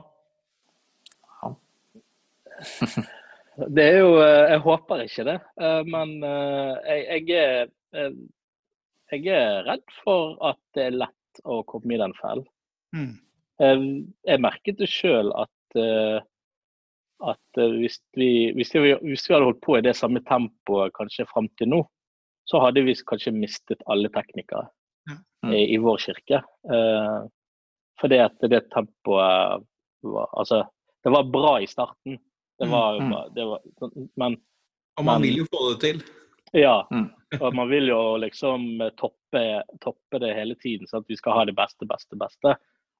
Det 3.76 3.84
er 3.84 3.98
jo 3.98 4.12
eh, 4.22 4.50
Jeg 4.54 4.60
håper 4.64 5.02
ikke 5.04 5.24
det, 5.26 5.34
eh, 5.60 5.80
men 5.90 6.12
eh, 6.24 6.76
jeg, 6.86 7.24
jeg, 7.28 7.66
er, 7.98 8.14
jeg 9.12 9.26
er 9.36 9.64
redd 9.66 9.82
for 10.04 10.38
at 10.48 10.60
det 10.78 10.86
er 10.86 10.96
lett 11.02 11.42
å 11.44 11.58
komme 11.68 11.92
i 11.96 11.98
den 12.00 12.14
fellen. 12.20 12.46
Mm. 12.96 13.10
Eh, 13.60 13.84
Jeg 14.30 14.42
merket 14.46 14.80
det 14.80 14.88
sjøl 14.88 15.32
at, 15.36 15.80
at 17.20 17.60
hvis, 17.76 17.98
vi, 18.16 18.30
hvis, 18.56 18.72
vi, 18.74 18.94
hvis 19.04 19.26
vi 19.28 19.34
hadde 19.34 19.50
holdt 19.50 19.60
på 19.66 19.76
i 19.78 19.84
det 19.84 19.92
samme 19.98 20.22
tempoet 20.26 20.94
kanskje 20.96 21.28
fram 21.28 21.50
til 21.60 21.68
nå, 21.74 21.82
så 22.48 22.62
hadde 22.64 22.82
vi 22.86 22.96
kanskje 23.06 23.34
mistet 23.36 23.82
alle 23.90 24.08
teknikere 24.14 24.68
Mm. 25.40 25.52
i, 25.56 25.60
i 25.74 25.76
vår 25.80 25.96
kirke. 26.04 26.36
Eh, 26.68 27.20
fordi 28.00 28.18
at 28.20 28.34
det 28.52 28.66
tempoet 28.70 29.62
var 30.04 30.28
Altså, 30.36 30.58
det 31.04 31.12
var 31.14 31.24
bra 31.32 31.54
i 31.64 31.66
starten. 31.66 32.18
Det 32.60 32.68
var, 32.68 32.98
Mm. 33.00 33.14
det 33.34 33.44
var, 33.48 33.60
men 34.16 34.36
Og 34.98 35.04
man 35.04 35.20
Men- 35.20 35.22
vil 35.22 35.38
jo 35.38 35.44
få 35.52 35.60
det 35.72 35.80
til. 35.80 36.02
ja. 36.52 36.86
Mm. 36.92 37.10
Og 37.40 37.54
man 37.54 37.68
vil 37.70 37.86
jo 37.88 38.16
liksom 38.18 38.78
toppe, 38.98 39.62
toppe 39.80 40.18
det 40.20 40.34
hele 40.34 40.54
tiden, 40.56 40.86
så 40.86 40.98
at 40.98 41.04
vi 41.08 41.16
skal 41.16 41.32
ha 41.32 41.44
det 41.44 41.54
beste, 41.56 41.86
beste, 41.86 42.16
beste. 42.18 42.56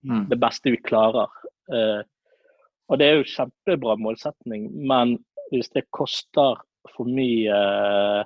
Mm. 0.07 0.29
Det 0.31 0.38
beste 0.40 0.70
vi 0.70 0.77
klarer. 0.79 1.29
Eh, 1.73 2.03
og 2.88 2.99
det 2.99 3.07
er 3.07 3.16
jo 3.18 3.25
kjempebra 3.25 3.96
målsetning, 3.99 4.70
men 4.73 5.18
hvis 5.53 5.68
det 5.75 5.90
koster 5.92 6.57
for 6.96 7.05
mye 7.05 7.51
eh, 7.53 8.25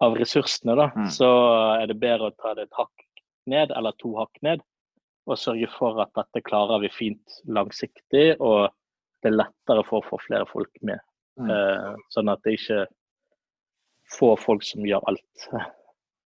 av 0.00 0.14
ressursene, 0.16 0.76
da, 0.76 0.88
Mm. 0.94 1.06
så 1.10 1.82
er 1.82 1.86
det 1.86 1.98
bedre 1.98 2.30
å 2.30 2.36
ta 2.36 2.54
det 2.54 2.64
et 2.68 2.76
hakk 2.78 2.92
ned, 3.48 3.70
eller 3.74 3.92
to 3.98 4.14
hakk 4.16 4.36
ned, 4.42 4.60
og 5.26 5.36
sørge 5.38 5.68
for 5.78 5.98
at 6.02 6.12
dette 6.14 6.44
klarer 6.44 6.78
vi 6.80 6.88
fint 6.88 7.40
langsiktig, 7.48 8.36
og 8.40 8.70
det 9.22 9.30
er 9.32 9.38
lettere 9.40 9.84
for 9.88 10.00
å 10.02 10.08
få 10.10 10.20
flere 10.26 10.46
folk 10.50 10.70
med. 10.86 11.00
Mm. 11.40 11.50
Eh, 11.52 11.92
sånn 12.14 12.30
at 12.32 12.42
det 12.44 12.56
ikke 12.58 12.86
får 14.16 14.40
folk 14.44 14.64
som 14.64 14.86
gjør 14.86 15.04
alt. 15.10 15.46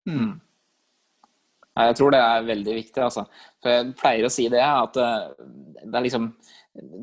Mm. 0.09 0.39
Nei, 1.77 1.87
Jeg 1.87 1.97
tror 2.01 2.13
det 2.15 2.21
er 2.21 2.49
veldig 2.49 2.75
viktig. 2.77 3.03
Altså. 3.05 3.25
For 3.63 3.73
jeg 3.73 3.95
pleier 4.01 4.27
å 4.27 4.33
si 4.33 4.49
det, 4.53 4.63
at 4.65 4.97
eh, 5.01 5.29
det 5.85 5.95
er 5.97 6.07
liksom 6.07 6.31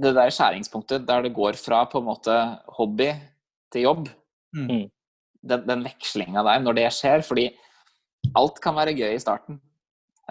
det 0.02 0.13
der 0.15 0.32
skjæringspunktet 0.32 1.08
der 1.08 1.26
det 1.26 1.34
går 1.36 1.58
fra 1.60 1.82
på 1.91 2.00
en 2.00 2.08
måte 2.08 2.36
hobby 2.80 3.12
til 3.73 3.89
jobb, 3.89 4.08
Mm. 4.56 4.86
den, 5.43 5.63
den 5.67 5.82
vekslinga 5.84 6.39
der, 6.41 6.62
når 6.63 6.78
det 6.78 6.86
skjer 6.95 7.19
Fordi 7.28 7.43
alt 8.39 8.62
kan 8.63 8.78
være 8.78 8.93
gøy 8.95 9.12
i 9.12 9.19
starten 9.19 9.58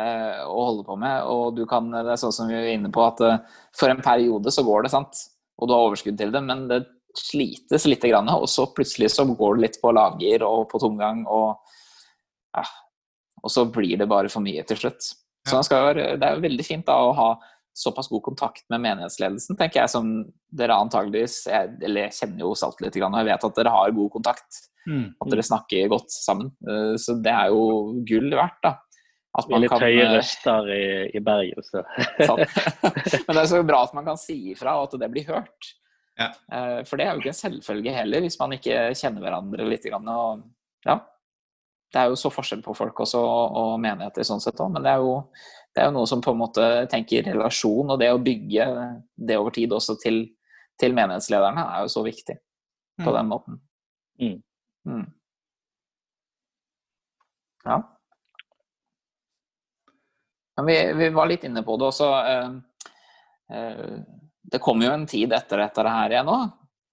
eh, 0.01 0.41
å 0.41 0.65
holde 0.71 0.87
på 0.89 0.97
med, 0.99 1.21
og 1.29 1.53
du 1.55 1.67
kan 1.69 1.91
Det 1.93 2.15
er 2.15 2.19
sånn 2.19 2.33
som 2.33 2.49
vi 2.49 2.57
var 2.57 2.71
inne 2.73 2.91
på, 2.91 3.05
at 3.05 3.21
eh, 3.23 3.37
for 3.77 3.93
en 3.93 4.01
periode 4.03 4.51
så 4.51 4.65
går 4.67 4.87
det, 4.87 4.91
sant, 4.97 5.21
og 5.59 5.69
du 5.69 5.73
har 5.75 5.87
overskudd 5.89 6.19
til 6.21 6.33
det, 6.35 6.43
men 6.45 6.67
det 6.69 6.83
slites 7.17 7.87
litt, 7.89 8.03
grann, 8.05 8.29
og 8.29 8.45
så 8.53 8.67
plutselig 8.77 9.09
så 9.15 9.25
går 9.25 9.57
det 9.57 9.63
litt 9.67 9.79
på 9.81 9.93
lavgir 9.97 10.43
og 10.45 10.67
på 10.69 10.81
tomgang, 10.83 11.23
og 11.33 11.57
ja, 12.57 12.65
og 13.43 13.53
så 13.53 13.65
blir 13.73 13.97
det 14.01 14.09
bare 14.11 14.29
for 14.33 14.45
mye 14.45 14.65
til 14.69 14.77
slutt. 14.81 15.13
Så 15.47 15.61
skal, 15.65 15.85
være- 15.95 16.17
det 16.19 16.27
er 16.27 16.35
jo 16.37 16.43
veldig 16.43 16.65
fint 16.67 16.87
da 16.89 16.97
å 17.07 17.13
ha 17.15 17.29
såpass 17.77 18.09
god 18.09 18.23
kontakt 18.25 18.65
med 18.73 18.81
menighetsledelsen, 18.83 19.57
tenker 19.57 19.83
jeg, 19.83 19.91
som 19.93 20.07
dere 20.51 20.75
antageligvis 20.81 21.43
jeg, 21.47 21.75
Eller 21.85 22.07
jeg 22.07 22.17
kjenner 22.17 22.41
jo 22.41 22.55
Salt 22.57 22.81
litt, 22.81 22.97
og 22.97 23.17
jeg 23.21 23.29
vet 23.29 23.45
at 23.45 23.55
dere 23.61 23.71
har 23.75 23.93
god 23.93 24.11
kontakt. 24.15 24.61
Mm. 24.89 25.15
At 25.21 25.31
dere 25.31 25.43
snakker 25.45 25.89
godt 25.93 26.11
sammen. 26.11 26.53
Eh, 26.67 26.97
Så 26.97 27.17
det 27.23 27.33
er 27.33 27.49
jo 27.53 28.03
gull 28.09 28.31
verdt, 28.33 28.59
da. 28.65 28.75
At 29.37 29.49
man 29.51 29.67
kan, 29.69 29.79
litt 29.81 29.83
høye 29.85 30.05
eh, 30.05 30.13
røster 30.17 30.69
i, 30.73 30.85
i 31.19 31.21
Bergen. 31.21 31.65
Så. 31.67 31.83
Men 33.27 33.35
det 33.37 33.43
er 33.43 33.51
så 33.51 33.63
bra 33.69 33.83
at 33.85 33.93
man 33.97 34.07
kan 34.07 34.17
si 34.21 34.37
ifra, 34.55 34.79
og 34.81 34.89
at 34.89 35.01
det 35.03 35.11
blir 35.13 35.27
hørt. 35.29 35.73
Ja. 36.17 36.31
Eh, 36.53 36.79
For 36.89 36.97
det 36.97 37.05
er 37.07 37.13
jo 37.15 37.21
ikke 37.21 37.35
en 37.35 37.43
selvfølge 37.43 37.93
heller, 37.93 38.25
hvis 38.25 38.39
man 38.41 38.55
ikke 38.57 38.79
kjenner 38.97 39.21
hverandre 39.27 39.67
litt. 39.69 39.85
Og, 39.93 40.41
ja. 40.89 40.97
Det 41.93 42.01
er 42.01 42.09
jo 42.11 42.17
så 42.19 42.33
forskjell 42.33 42.65
på 42.65 42.75
folk 42.77 43.05
også, 43.05 43.21
og 43.21 43.61
og 43.61 43.77
menigheter 43.85 44.25
sånn 44.27 44.41
sett 44.43 44.59
òg, 44.65 44.73
men 44.75 44.83
det 44.87 44.95
er, 44.97 45.05
jo, 45.05 45.21
det 45.77 45.83
er 45.85 45.91
jo 45.91 45.95
noe 45.99 46.09
som 46.11 46.25
på 46.25 46.33
en 46.35 46.41
måte 46.41 46.65
tenker 46.93 47.29
relasjon, 47.29 47.93
og 47.95 48.01
det 48.01 48.09
å 48.13 48.19
bygge 48.23 48.67
det 49.29 49.37
over 49.39 49.55
tid 49.55 49.73
også 49.77 49.95
til, 50.03 50.23
til 50.81 50.97
menighetslederne 50.97 51.63
er 51.77 51.85
jo 51.87 51.93
så 51.93 52.03
viktig 52.09 52.37
på 52.97 53.11
Mm. 53.13 53.15
den 53.19 53.27
måten. 53.29 53.57
Mm. 54.17 54.37
Mm. 54.89 55.07
Ja. 57.67 57.77
Men 60.57 60.67
vi, 60.67 60.77
vi 60.97 61.09
var 61.15 61.27
litt 61.29 61.45
inne 61.45 61.63
på 61.67 61.77
det 61.81 61.87
også. 61.91 62.09
eh, 62.33 62.51
eh, 63.57 63.97
Det 64.53 64.61
kommer 64.63 64.87
jo 64.87 64.93
en 64.97 65.07
tid 65.11 65.33
etter 65.37 65.59
dette 65.65 65.83
her 65.85 66.15
igjen 66.15 66.27
nå. 66.29 66.37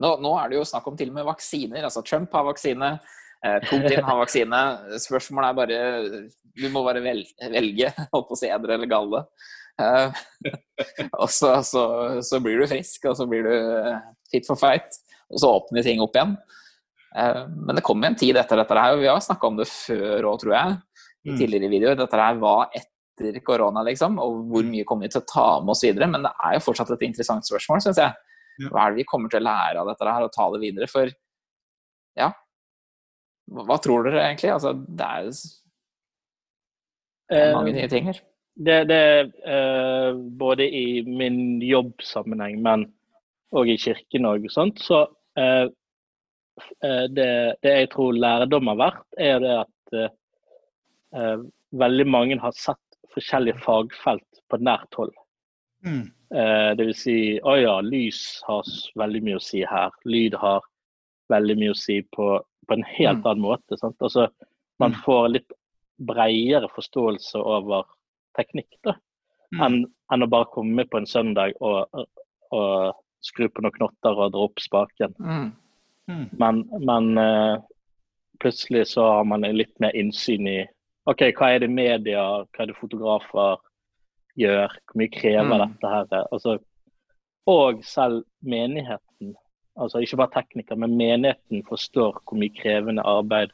nå. 0.03 0.13
Nå 0.23 0.31
er 0.41 0.49
det 0.51 0.57
jo 0.59 0.65
snakk 0.67 0.87
om 0.89 0.97
til 0.99 1.11
og 1.13 1.17
med 1.19 1.27
vaksiner. 1.29 1.83
altså 1.87 2.03
Trump 2.03 2.33
har 2.33 2.43
vaksine, 2.49 2.89
eh, 3.45 3.59
Putin 3.69 4.03
har 4.03 4.17
vaksine. 4.19 4.61
Spørsmålet 4.99 5.49
er 5.49 5.59
bare 5.61 5.81
Du 6.55 6.67
må 6.69 6.83
bare 6.85 7.01
velge, 7.01 7.93
holdt 8.11 8.27
på 8.29 8.35
å 8.35 8.39
si 8.39 8.49
edre 8.51 8.75
eller 8.75 8.89
galle. 8.91 9.23
Og 11.21 11.29
så, 11.33 11.55
så, 11.65 11.83
så 12.21 12.39
blir 12.43 12.59
du 12.61 12.67
frisk, 12.69 13.05
og 13.09 13.15
så 13.17 13.25
blir 13.29 13.47
du 13.47 13.55
fit 14.29 14.45
for 14.45 14.59
fight. 14.59 14.99
Og 15.33 15.39
så 15.41 15.49
åpner 15.49 15.81
ting 15.85 16.01
opp 16.03 16.13
igjen. 16.17 16.35
Men 17.15 17.77
det 17.77 17.83
kommer 17.85 18.09
en 18.11 18.17
tid 18.19 18.37
etter 18.37 18.59
dette 18.61 18.77
her, 18.77 18.93
og 18.95 19.01
vi 19.01 19.09
har 19.09 19.21
snakka 19.23 19.49
om 19.49 19.57
det 19.57 19.65
før 19.69 20.27
òg, 20.29 20.39
tror 20.43 20.53
jeg. 20.57 20.77
I 21.23 21.31
Mm. 21.31 21.37
tidligere 21.39 21.71
videoer. 21.71 21.95
Dette 21.95 22.19
her 22.19 22.35
var 22.41 22.69
etter 23.13 23.39
korona, 23.45 23.83
liksom. 23.85 24.19
Og 24.21 24.43
hvor 24.51 24.65
mye 24.67 24.85
kommer 24.87 25.07
vi 25.07 25.13
til 25.13 25.21
å 25.21 25.29
ta 25.29 25.47
med 25.61 25.73
oss 25.75 25.83
videre? 25.85 26.09
Men 26.09 26.25
det 26.25 26.33
er 26.33 26.57
jo 26.57 26.65
fortsatt 26.67 26.93
et 26.95 27.05
interessant 27.07 27.45
spørsmål, 27.47 27.83
syns 27.85 28.01
jeg. 28.01 28.13
Hva 28.69 28.85
er 28.85 28.93
det 28.93 29.01
vi 29.01 29.09
kommer 29.09 29.31
til 29.33 29.41
å 29.41 29.47
lære 29.47 29.81
av 29.81 29.89
dette 29.89 30.07
her, 30.09 30.25
og 30.25 30.33
ta 30.33 30.47
det 30.53 30.61
videre? 30.61 30.89
For 30.91 31.11
ja 32.19 32.29
Hva 33.49 33.77
tror 33.81 34.05
dere 34.05 34.21
egentlig? 34.27 34.53
Altså, 34.53 34.73
det 34.73 35.07
er 35.09 35.31
er 37.33 37.53
mange 37.55 37.73
Eh, 37.73 37.79
nye 37.81 37.89
ting 37.89 38.09
her. 38.09 38.19
Det, 38.53 38.83
det 38.89 39.03
eh, 39.49 40.13
både 40.39 40.67
i 40.69 41.01
min 41.07 41.61
jobbsammenheng, 41.63 42.59
men 42.61 42.85
òg 43.53 43.71
i 43.73 43.77
kirken 43.81 44.27
og 44.29 44.45
sånt. 44.53 44.81
Så 44.83 45.05
eh, 45.39 45.65
det, 47.09 47.29
det 47.65 47.73
jeg 47.79 47.89
tror 47.93 48.13
lærdom 48.13 48.69
har 48.69 48.77
vært, 48.77 49.05
er 49.17 49.39
det 49.41 49.53
at 49.63 49.71
veldig 51.73 52.05
mange 52.09 52.37
har 52.41 52.53
sett 52.57 52.82
forskjellige 53.13 53.59
fagfelt 53.63 54.41
på 54.49 54.59
nært 54.61 54.93
hold. 54.99 55.13
Mm. 55.85 56.11
Eh, 56.33 56.69
det 56.77 56.85
vil 56.87 56.95
si, 56.97 57.17
å 57.43 57.55
ja, 57.61 57.75
lys 57.81 58.41
har 58.47 58.63
veldig 58.99 59.21
mye 59.23 59.39
å 59.39 59.43
si 59.43 59.63
her. 59.67 59.91
Lyd 60.05 60.33
har 60.41 60.61
veldig 61.29 61.57
mye 61.59 61.73
å 61.73 61.77
si 61.77 62.01
på, 62.15 62.39
på 62.67 62.73
en 62.77 62.83
helt 62.83 63.19
Mm. 63.23 63.27
annen 63.31 63.41
måte. 63.43 63.77
Sant? 63.77 63.97
Altså, 64.01 64.29
man 64.79 64.91
Mm. 64.91 65.01
får 65.05 65.27
litt 65.33 65.51
bredere 65.99 66.69
forståelse 66.73 67.35
over 67.37 67.83
teknikk 68.37 68.79
da, 68.83 68.95
Mm. 69.53 69.61
enn, 69.61 69.85
enn 70.11 70.23
å 70.23 70.29
bare 70.29 70.45
komme 70.51 70.85
på 70.89 70.97
en 70.97 71.05
søndag 71.05 71.53
og, 71.61 71.87
og 72.51 72.95
skru 73.21 73.47
på 73.49 73.61
noen 73.61 73.71
knotter 73.77 74.17
og 74.17 74.31
dra 74.33 74.39
opp 74.47 74.59
spaken. 74.59 75.13
Mm. 75.19 75.51
Mm. 76.09 76.29
Men, 76.39 76.69
men 76.79 77.17
eh, 77.17 77.57
plutselig 78.39 78.87
så 78.87 79.05
har 79.17 79.23
man 79.23 79.41
litt 79.41 79.79
mer 79.79 79.91
innsyn 79.95 80.47
i 80.47 80.67
OK, 81.05 81.21
hva 81.35 81.49
er 81.55 81.59
det 81.59 81.69
media, 81.69 82.23
hva 82.45 82.63
er 82.63 82.69
det 82.71 82.77
fotografer 82.79 83.57
gjør, 84.39 84.71
hvor 84.87 84.99
mye 85.01 85.11
krever 85.11 85.57
Mm. 85.57 85.73
dette 85.73 85.89
her? 85.91 86.27
Altså, 86.31 86.59
og 87.47 87.83
selv 87.83 88.23
menigheten, 88.41 89.35
altså 89.77 89.99
ikke 90.01 90.17
bare 90.17 90.31
teknikere, 90.41 90.77
men 90.77 90.95
menigheten 90.97 91.63
forstår 91.67 92.21
hvor 92.23 92.37
mye 92.39 92.53
krevende 92.55 93.03
arbeid 93.03 93.51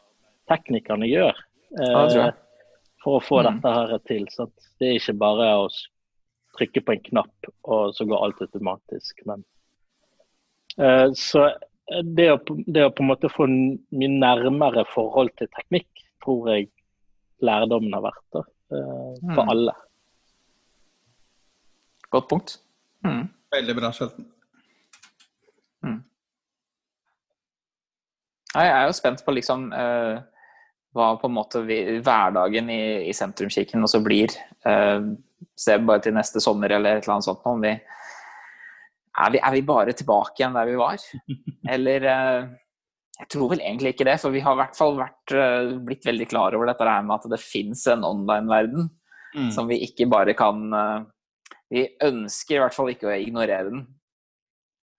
teknikerne 0.49 1.07
gjør 1.09 1.33
eh, 1.79 2.31
for 3.03 3.19
å 3.19 3.23
få 3.23 3.41
Mm. 3.43 3.61
dette 3.61 3.73
her 3.73 3.97
til. 3.99 4.27
Så 4.27 4.49
Det 4.79 4.87
er 4.87 4.99
ikke 4.99 5.17
bare 5.19 5.47
å 5.65 5.69
trykke 6.57 6.81
på 6.85 6.91
en 6.93 6.99
knapp, 7.03 7.49
og 7.65 7.93
så 7.93 8.05
går 8.07 8.23
alt 8.23 8.41
automatisk. 8.41 9.25
Men 9.25 9.43
Eh, 10.77 11.09
Så 11.13 11.49
det 12.15 12.29
å, 12.31 12.37
på- 12.37 12.63
det 12.71 12.85
å 12.85 12.89
på 12.93 13.01
en 13.01 13.07
måte 13.09 13.27
få 13.29 13.47
mye 13.91 14.07
nærmere 14.07 14.85
forhold 14.93 15.35
til 15.37 15.47
teknikk, 15.47 15.87
tror 16.23 16.47
jeg 16.55 16.69
lærdommen 17.45 17.93
har 17.95 18.03
vært 18.07 18.25
da, 18.35 18.39
eh, 18.75 19.13
for 19.35 19.43
Mm. 19.45 19.49
alle. 19.53 19.73
Godt 22.11 22.27
punkt. 22.29 22.57
Mm. 23.05 23.29
Veldig 23.53 23.75
bra, 23.77 23.91
Skjelten. 23.93 24.25
Mm. 25.83 26.03
Jeg 28.55 28.67
er 28.73 28.85
jo 28.89 28.95
spent 28.97 29.21
på 29.25 29.33
liksom 29.35 29.67
uh, 29.71 30.17
hva 30.97 31.09
på 31.21 31.29
en 31.29 31.35
måte 31.35 31.61
vi, 31.67 31.77
hverdagen 32.01 32.69
i, 32.73 32.81
i 33.09 33.13
sentrumskirken 33.13 33.85
også 33.85 34.01
blir. 34.03 34.33
Uh, 34.65 35.13
se 35.55 35.77
bare 35.77 36.01
til 36.01 36.15
neste 36.17 36.41
sommer 36.43 36.71
eller 36.75 36.97
et 36.97 37.03
eller 37.05 37.13
annet 37.19 37.27
sånt. 37.29 37.45
Om 37.45 37.61
vi 37.61 37.75
er, 37.75 39.29
vi 39.35 39.37
er 39.43 39.53
vi 39.53 39.61
bare 39.69 39.93
tilbake 39.93 40.41
igjen 40.41 40.57
der 40.57 40.65
vi 40.65 40.75
var? 40.79 40.97
Eller 41.75 42.05
uh, 42.09 42.49
Jeg 43.19 43.31
tror 43.33 43.49
vel 43.51 43.61
egentlig 43.61 43.93
ikke 43.93 44.07
det, 44.07 44.15
for 44.21 44.31
vi 44.31 44.41
har 44.43 44.55
i 44.55 44.61
hvert 44.61 44.77
fall 44.77 44.95
vært, 44.95 45.33
blitt 45.85 46.05
veldig 46.07 46.27
klar 46.31 46.55
over 46.55 46.69
dette 46.69 46.87
her 46.87 47.03
med 47.03 47.17
at 47.17 47.27
det 47.33 47.41
fins 47.43 47.81
en 47.91 48.05
online-verden 48.07 48.85
mm. 49.35 49.49
som 49.51 49.67
vi 49.67 49.81
ikke 49.83 50.07
bare 50.07 50.33
kan 50.39 50.71
Vi 51.69 51.83
ønsker 52.01 52.55
i 52.55 52.61
hvert 52.63 52.77
fall 52.77 52.93
ikke 52.93 53.09
å 53.11 53.17
ignorere 53.17 53.67
den. 53.67 53.83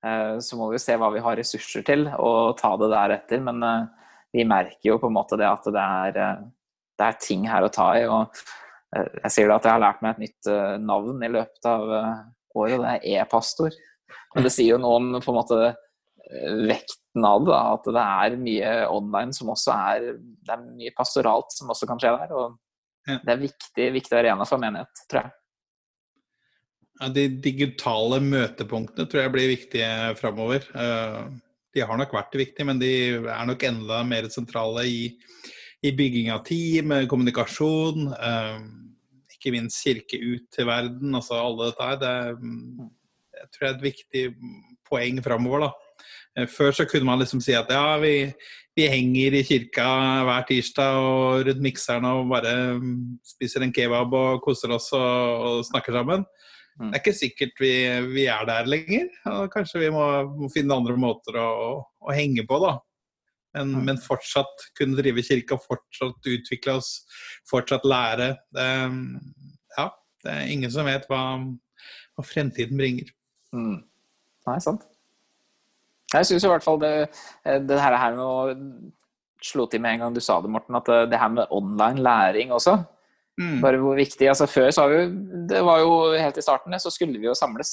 Eh, 0.07 0.39
så 0.39 0.57
må 0.57 0.71
vi 0.71 0.79
jo 0.79 0.83
se 0.83 0.97
hva 0.97 1.11
vi 1.13 1.21
har 1.25 1.37
ressurser 1.39 1.85
til, 1.87 2.07
og 2.17 2.57
ta 2.61 2.73
det 2.81 2.91
deretter. 2.93 3.43
Men 3.45 3.63
eh, 3.67 4.09
vi 4.37 4.47
merker 4.49 4.93
jo 4.93 4.99
på 5.03 5.11
en 5.11 5.17
måte 5.19 5.39
det 5.41 5.49
at 5.49 5.69
det 5.69 5.85
er, 5.85 6.21
eh, 6.25 6.43
det 7.01 7.09
er 7.09 7.21
ting 7.23 7.47
her 7.51 7.67
å 7.67 7.73
ta 7.75 7.93
i. 7.99 8.09
og 8.09 8.43
jeg 8.91 9.31
sier 9.31 9.47
da 9.47 9.61
at 9.61 9.67
jeg 9.69 9.71
har 9.71 9.83
lært 9.85 10.01
meg 10.03 10.17
et 10.17 10.23
nytt 10.25 10.49
navn 10.83 11.21
i 11.23 11.29
løpet 11.31 11.67
av 11.71 11.85
året, 11.95 12.73
og 12.75 12.81
det 12.83 12.95
er 12.97 13.21
e-pastor. 13.21 13.77
Men 14.35 14.43
det 14.43 14.51
sier 14.51 14.73
jo 14.73 14.81
noe 14.83 14.97
om 14.99 15.13
på 15.23 15.31
en 15.31 15.37
måte 15.37 15.59
vekten 17.11 17.25
av 17.25 17.45
det, 17.45 17.51
Da, 17.51 17.75
at 17.75 17.85
det 17.85 18.05
er 18.05 18.39
mye 18.39 18.89
online 18.89 19.33
som 19.33 19.49
også 19.51 19.73
er 19.73 20.19
Det 20.19 20.53
er 20.53 20.77
mye 20.77 20.95
pastoralt 20.97 21.53
som 21.53 21.71
også 21.71 21.87
kan 21.87 21.99
skje 21.99 22.17
der. 22.19 22.33
og 22.33 22.59
Det 23.07 23.33
er 23.33 23.37
viktig, 23.37 23.93
viktig 23.93 24.17
arena 24.17 24.45
for 24.45 24.59
menighet, 24.59 24.89
tror 25.09 25.23
jeg. 25.23 25.33
Ja, 27.01 27.09
de 27.09 27.29
digitale 27.29 28.21
møtepunktene 28.21 29.09
tror 29.09 29.23
jeg 29.23 29.33
blir 29.33 29.49
viktige 29.49 30.17
framover. 30.17 30.61
Eh, 30.75 31.31
de 31.75 31.81
har 31.81 31.97
nok 31.97 32.13
vært 32.13 32.35
viktige, 32.37 32.67
men 32.67 32.79
de 32.79 33.25
er 33.25 33.47
nok 33.47 33.63
enda 33.63 34.03
mer 34.05 34.29
sentrale 34.29 34.85
i, 34.85 35.17
i 35.83 35.93
bygging 35.93 36.31
av 36.31 36.45
team, 36.45 36.93
kommunikasjon. 37.09 38.13
Eh, 38.13 38.61
ikke 39.33 39.55
minst 39.55 39.81
kirke 39.83 40.21
ut 40.21 40.51
til 40.53 40.67
verden. 40.67 41.15
altså 41.15 41.41
alle 41.41 41.71
dette 41.71 41.83
her. 41.89 41.97
Det 41.97 42.09
er, 42.09 42.37
jeg 43.41 43.49
tror 43.49 43.67
jeg 43.67 43.73
er 43.73 43.79
et 43.79 43.89
viktig 43.89 44.25
poeng 44.85 45.23
framover. 45.25 45.71
Eh, 46.39 46.49
før 46.51 46.75
så 46.75 46.87
kunne 46.89 47.09
man 47.09 47.21
liksom 47.23 47.43
si 47.43 47.55
at 47.57 47.71
ja, 47.73 47.97
vi, 48.03 48.31
vi 48.79 48.89
henger 48.91 49.39
i 49.39 49.45
kirka 49.47 49.87
hver 50.27 50.45
tirsdag 50.49 50.99
og 51.01 51.47
rundt 51.49 51.65
mikseren 51.65 52.07
og 52.09 52.29
bare 52.31 52.53
spiser 53.27 53.67
en 53.67 53.75
kebab 53.75 54.15
og 54.17 54.45
koser 54.45 54.75
oss 54.77 54.91
og, 54.97 55.47
og 55.47 55.65
snakker 55.69 55.97
sammen. 55.99 56.27
Mm. 56.81 56.91
Det 56.91 56.95
er 56.95 57.03
ikke 57.03 57.17
sikkert 57.19 57.59
vi, 57.61 57.73
vi 58.15 58.29
er 58.33 58.47
der 58.49 58.69
lenger. 58.71 59.11
og 59.29 59.51
Kanskje 59.53 59.83
vi 59.83 59.91
må, 59.93 60.05
må 60.39 60.49
finne 60.53 60.77
andre 60.77 60.97
måter 61.01 61.37
å, 61.41 61.51
å, 62.01 62.15
henge 62.17 62.47
på, 62.49 62.61
da. 62.63 62.79
Men, 63.57 63.75
mm. 63.75 63.83
men, 63.89 63.99
fortsatt 64.01 64.69
kunne 64.79 64.97
drive 65.01 65.25
kirka, 65.27 65.59
fortsatt 65.61 66.31
utvikle 66.31 66.79
oss, 66.79 66.93
fortsatt 67.51 67.85
lære. 67.85 68.31
Det, 68.55 68.69
ja, 69.77 69.89
det 70.25 70.37
er 70.37 70.55
ingen 70.55 70.73
som 70.73 70.89
vet 70.89 71.09
hva, 71.11 71.25
hva 72.15 72.25
fremtiden 72.25 72.79
bringer. 72.79 73.11
Mm. 73.53 73.81
Nei, 74.47 74.59
sant. 74.63 74.87
Jeg 76.11 76.27
syns 76.27 76.45
i 76.45 76.51
hvert 76.51 76.65
fall 76.65 76.81
det, 76.83 76.95
det 77.69 77.77
her, 77.79 77.95
her 77.95 78.17
med 78.17 78.25
å 78.25 79.45
slo 79.45 79.67
til 79.71 79.81
med 79.83 79.95
en 79.95 80.07
gang 80.07 80.17
du 80.17 80.21
sa 80.25 80.41
det, 80.43 80.51
Morten, 80.53 80.77
at 80.77 80.89
det 81.11 81.21
her 81.21 81.31
med 81.33 81.53
online 81.55 82.03
læring 82.03 82.51
også 82.53 82.81
Mm. 83.41 83.61
Bare 83.63 83.79
hvor 83.81 83.97
viktig 83.97 84.29
altså 84.29 84.49
Før 84.51 84.73
så 84.75 84.85
var 84.85 84.91
vi 84.93 85.05
Det 85.49 85.61
var 85.65 85.81
jo 85.81 85.93
helt 86.13 86.39
i 86.39 86.45
starten, 86.45 86.79
så 86.81 86.93
skulle 86.93 87.21
vi 87.21 87.29
jo 87.29 87.37
samles. 87.37 87.71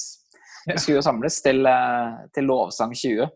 Vi 0.68 0.76
skulle 0.78 0.98
jo 1.00 1.06
samles 1.06 1.40
til, 1.42 1.66
eh, 1.66 2.14
til 2.34 2.48
Lovsang 2.48 2.94
20. 2.94 3.28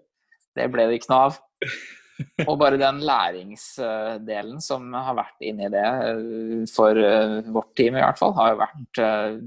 Det 0.56 0.68
ble 0.72 0.86
det 0.88 1.00
ikke 1.00 1.12
noe 1.12 1.26
av. 1.30 1.36
Og 2.48 2.58
bare 2.60 2.80
den 2.80 3.00
læringsdelen 3.08 4.60
som 4.60 4.92
har 4.92 5.16
vært 5.16 5.44
inni 5.48 5.70
det 5.72 5.84
eh, 5.84 6.64
for 6.72 6.98
eh, 6.98 7.38
vårt 7.54 7.72
team 7.78 7.96
i 7.96 8.04
hvert 8.04 8.20
fall, 8.20 8.34
har 8.36 8.52
jo 8.52 8.60
vært 8.60 9.02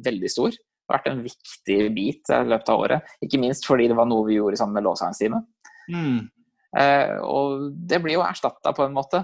veldig 0.08 0.32
stor. 0.32 0.58
Vært 0.92 1.08
en 1.10 1.24
viktig 1.26 1.80
bit 1.96 2.30
i 2.30 2.44
løpet 2.46 2.70
av 2.70 2.82
året. 2.84 3.14
Ikke 3.26 3.40
minst 3.42 3.66
fordi 3.66 3.88
det 3.90 3.98
var 3.98 4.10
noe 4.10 4.28
vi 4.28 4.38
gjorde 4.38 4.60
sammen 4.60 4.78
med 4.78 4.86
lovsangsteamet. 4.88 5.52
Mm. 5.86 6.32
og 7.22 7.68
det 7.88 8.00
blir 8.02 8.18
jo 8.18 8.24
erstatta 8.26 8.72
på 8.74 8.88
en 8.88 8.96
måte 8.96 9.20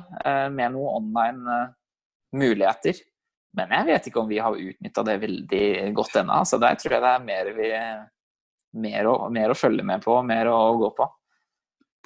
med 0.54 0.76
noen 0.76 1.02
online 1.02 1.56
muligheter. 2.38 3.00
Men 3.58 3.74
jeg 3.76 3.88
vet 3.89 4.08
ikke 4.08 4.21
om 4.21 4.30
vi 4.30 4.39
har 4.39 4.56
utnytta 4.56 5.04
det 5.08 5.17
veldig 5.26 5.65
godt 5.97 6.15
ennå. 6.21 6.38
Så 6.47 6.60
der 6.62 6.78
tror 6.80 6.95
jeg 6.95 7.04
det 7.04 7.12
er 7.12 7.26
mer, 7.26 7.50
vi, 7.58 7.71
mer, 8.86 9.10
å, 9.12 9.15
mer 9.34 9.52
å 9.52 9.58
følge 9.58 9.84
med 9.88 10.04
på, 10.06 10.15
mer 10.24 10.47
å 10.52 10.60
gå 10.80 10.91
på. 10.95 11.08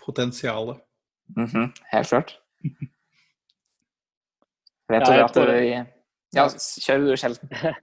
Potensialet. 0.01 0.81
Mm 1.37 1.47
-hmm, 1.47 1.71
helt 1.91 2.09
klart. 2.09 2.39
Vet 4.89 5.05
du 5.05 5.11
at 5.11 5.37
vi 5.37 5.85
Ja, 6.35 6.49
kjør 6.81 6.97
du, 6.99 7.17
Skjelten. 7.17 7.49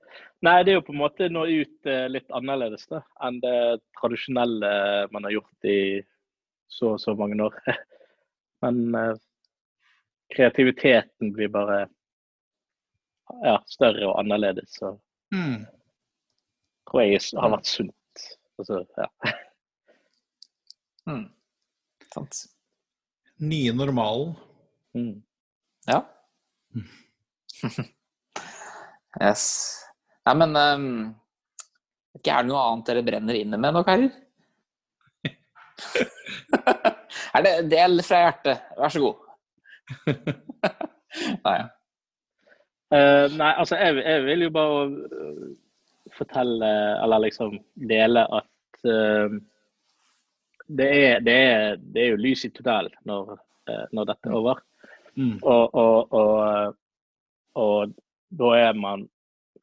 Nei, 0.42 0.56
det 0.66 0.72
er 0.72 0.80
jo 0.80 0.86
på 0.88 0.94
en 0.94 0.98
måte 0.98 1.28
nå 1.30 1.44
ut 1.46 1.86
eh, 1.86 2.08
litt 2.10 2.32
annerledes 2.34 2.88
da, 2.90 2.98
enn 3.22 3.36
det 3.44 3.78
tradisjonelle 4.00 4.70
man 5.14 5.28
har 5.28 5.36
gjort 5.36 5.68
i 5.70 5.76
så 6.72 6.96
og 6.96 7.00
så 7.00 7.14
mange 7.14 7.38
år. 7.44 7.54
Men 8.64 8.80
eh, 8.98 9.14
kreativiteten 10.34 11.30
blir 11.36 11.52
bare 11.54 11.84
ja, 13.44 13.60
større 13.70 14.08
og 14.08 14.18
annerledes. 14.18 14.80
Så 14.80 14.96
mm. 15.34 15.62
tror 16.90 17.04
jeg 17.04 17.22
har 17.38 17.54
vært 17.54 17.70
sunt. 17.70 18.26
Altså, 18.58 18.82
ja. 18.98 19.36
Mm. 21.06 21.28
Sant. 22.12 22.42
Nye 23.42 23.72
normalen. 23.74 24.34
Mm. 24.94 25.22
Ja. 25.86 26.02
yes. 29.22 29.46
Nei, 30.22 30.34
men 30.38 30.56
um, 30.56 30.88
ikke 32.18 32.30
Er 32.30 32.44
det 32.44 32.50
noe 32.52 32.62
annet 32.68 32.90
dere 32.90 33.04
brenner 33.06 33.38
inne 33.38 33.58
med 33.60 33.74
nå, 33.74 33.82
karer? 33.86 34.10
er 37.36 37.46
det 37.46 37.54
del 37.72 38.02
fra 38.06 38.24
hjertet? 38.26 38.66
Vær 38.78 38.92
så 38.92 39.02
god. 39.06 39.16
Nei, 41.44 41.56
ja. 41.58 41.70
Uh, 42.92 43.24
nei, 43.38 43.52
altså 43.56 43.78
jeg, 43.80 44.02
jeg, 44.04 44.24
vil 44.26 44.42
jo 44.44 44.48
bare 44.52 44.80
uh, 44.84 45.44
fortelle, 46.12 46.72
eller 47.00 47.22
liksom 47.24 47.54
dele, 47.88 48.26
at 48.36 48.84
uh, 48.84 49.38
det, 50.68 50.88
er, 50.88 51.24
det, 51.24 51.36
er, 51.36 51.80
det, 51.80 52.02
er, 52.02 52.10
jo 52.10 52.20
lys 52.20 52.44
i 52.44 52.50
tunnelen 52.52 52.92
når, 53.08 53.32
når, 53.96 54.10
dette 54.10 54.28
er 54.28 54.36
over. 54.36 54.60
Mm. 55.16 55.38
Og, 55.40 55.72
og, 55.72 56.12
og, 56.12 56.76
og, 57.64 57.96
da 58.42 58.52
er 58.60 58.76
man 58.76 59.06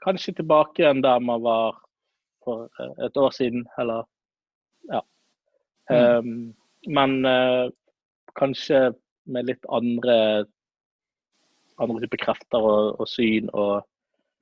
kanskje 0.05 0.37
tilbake 0.39 0.83
igjen 0.83 1.03
der 1.05 1.19
man 1.19 1.43
var 1.43 1.77
for 2.45 2.69
et 3.05 3.17
år 3.17 3.33
siden, 3.35 3.65
eller 3.81 4.05
ja. 4.89 5.01
Mm. 5.89 6.29
Um, 6.29 6.55
men 6.87 7.25
kanskje 8.39 8.93
med 9.27 9.49
litt 9.49 9.65
andre 9.69 10.45
andre 11.79 12.03
typer 12.03 12.21
krefter 12.23 12.63
og, 12.63 12.99
og 12.99 13.09
syn 13.09 13.49
og 13.53 13.81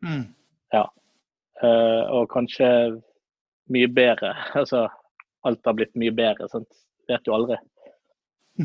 mm. 0.06 0.26
Ja. 0.74 0.84
Uh, 1.63 2.04
og 2.13 2.30
kanskje 2.34 2.70
mye 3.74 3.89
bedre. 3.91 4.34
Altså 4.60 4.88
alt 5.48 5.65
har 5.65 5.78
blitt 5.78 5.96
mye 5.96 6.12
bedre. 6.12 6.50
Sant? 6.52 6.70
Vet 7.08 7.28
jo 7.28 7.38
aldri. 7.38 7.60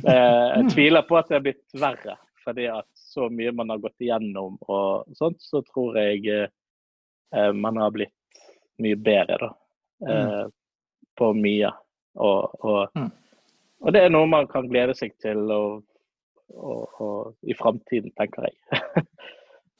Uh, 0.02 0.08
jeg 0.08 0.70
tviler 0.74 1.06
på 1.06 1.18
at 1.18 1.30
det 1.30 1.38
har 1.38 1.44
blitt 1.46 1.78
verre, 1.78 2.16
fordi 2.42 2.66
at 2.72 2.88
så 2.98 3.28
mye 3.30 3.52
man 3.54 3.70
har 3.70 3.82
gått 3.82 4.02
igjennom 4.02 4.58
og 4.66 5.16
sånt, 5.18 5.40
så 5.44 5.62
tror 5.68 5.98
jeg 6.00 6.24
uh, 6.26 6.48
man 7.56 7.78
har 7.80 7.94
blitt 7.94 8.42
mye 8.82 8.98
bedre, 9.00 9.38
da. 9.46 9.52
Mm. 10.02 10.50
På 11.16 11.30
mye. 11.36 11.70
Og, 12.18 12.54
og, 12.64 12.98
mm. 12.98 13.08
og, 13.84 13.88
det 13.94 14.02
er 14.02 14.12
noe 14.12 14.28
man 14.28 14.48
kan 14.50 14.66
glede 14.68 14.96
seg 14.98 15.14
til. 15.22 15.44
og 15.50 15.82
og, 16.52 17.00
og 17.00 17.48
i 17.48 17.56
framtiden, 17.58 18.12
tenker 18.18 18.50
jeg. 18.50 18.58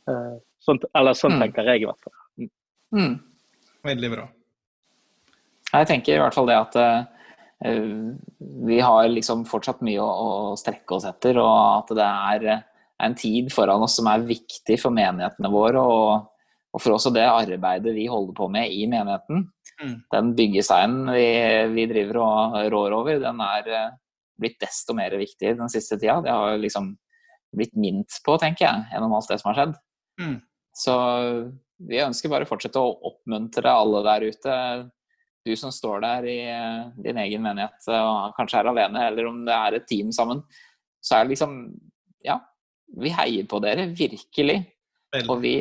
Eh, 0.02 0.30
sånn, 0.58 0.80
eller 0.98 1.14
sånn 1.14 1.36
mm. 1.36 1.42
tenker 1.44 1.68
jeg 1.70 1.84
i 1.84 1.86
hvert 1.86 2.00
fall. 2.02 2.14
Mm. 2.42 2.48
mm. 2.98 3.12
Veldig 3.86 4.08
bra. 4.10 4.24
Jeg 5.68 5.86
tenker 5.92 6.16
i 6.16 6.18
hvert 6.18 6.34
fall 6.34 6.48
det 6.50 6.56
at 6.58 6.78
uh, 6.82 8.08
vi 8.66 8.80
har 8.82 9.06
liksom 9.12 9.44
fortsatt 9.46 9.84
mye 9.86 10.02
å, 10.02 10.08
å, 10.10 10.56
strekke 10.58 10.96
oss 10.96 11.06
etter, 11.06 11.38
og 11.38 11.52
at 11.84 11.94
det 11.94 12.08
er 12.08 12.48
en 13.06 13.14
tid 13.14 13.54
foran 13.54 13.86
oss 13.86 13.94
som 14.00 14.10
er 14.10 14.26
viktig 14.26 14.80
for 14.82 14.90
menighetene 14.96 15.52
våre. 15.54 15.86
og, 15.86 16.26
og 16.72 16.80
for 16.80 16.96
også 16.96 17.12
det 17.12 17.24
arbeidet 17.28 17.92
vi 17.94 18.06
holder 18.08 18.36
på 18.36 18.48
med 18.52 18.72
i 18.72 18.86
menigheten. 18.88 19.44
Mm. 19.82 19.96
Den 20.14 20.30
byggesteinen 20.38 21.10
vi, 21.12 21.26
vi, 21.74 21.84
driver 21.90 22.20
og 22.22 22.56
rår 22.72 22.96
over, 22.96 23.18
den 23.20 23.42
er 23.44 23.68
blitt 24.40 24.56
desto 24.62 24.96
mer 24.96 25.12
viktig 25.20 25.52
den 25.58 25.72
siste 25.72 25.98
tida. 26.00 26.20
Det 26.24 26.32
har 26.32 26.56
liksom 26.60 26.94
blitt 27.52 27.76
mint 27.76 28.16
på, 28.24 28.38
tenker 28.40 28.64
jeg, 28.64 28.86
gjennom 28.94 29.18
alt 29.18 29.28
det 29.28 29.38
som 29.42 29.50
har 29.50 29.58
skjedd. 29.60 29.76
Mm. 30.22 30.38
Så 30.82 30.96
vi 31.88 32.00
ønsker 32.00 32.32
bare 32.32 32.46
å 32.46 32.50
fortsette 32.50 32.80
å 32.80 32.96
oppmuntre 33.12 33.68
alle 33.68 34.02
der 34.08 34.26
ute. 34.32 34.56
Du 35.42 35.52
som 35.58 35.74
står 35.74 36.02
der 36.04 36.28
i 36.30 36.38
din 37.04 37.18
egen 37.18 37.42
menighet 37.44 37.88
og 37.92 38.32
kanskje 38.36 38.62
er 38.62 38.70
alene, 38.70 39.06
eller 39.10 39.28
om 39.28 39.42
det 39.44 39.56
er 39.56 39.76
et 39.76 39.88
team 39.90 40.12
sammen. 40.14 40.44
så 41.02 41.18
er 41.18 41.24
det 41.24 41.34
liksom 41.36 41.56
Ja, 42.22 42.38
vi 42.86 43.10
heier 43.10 43.46
på 43.50 43.58
dere, 43.60 43.88
virkelig. 43.98 44.62
Og 45.26 45.40
vi 45.42 45.56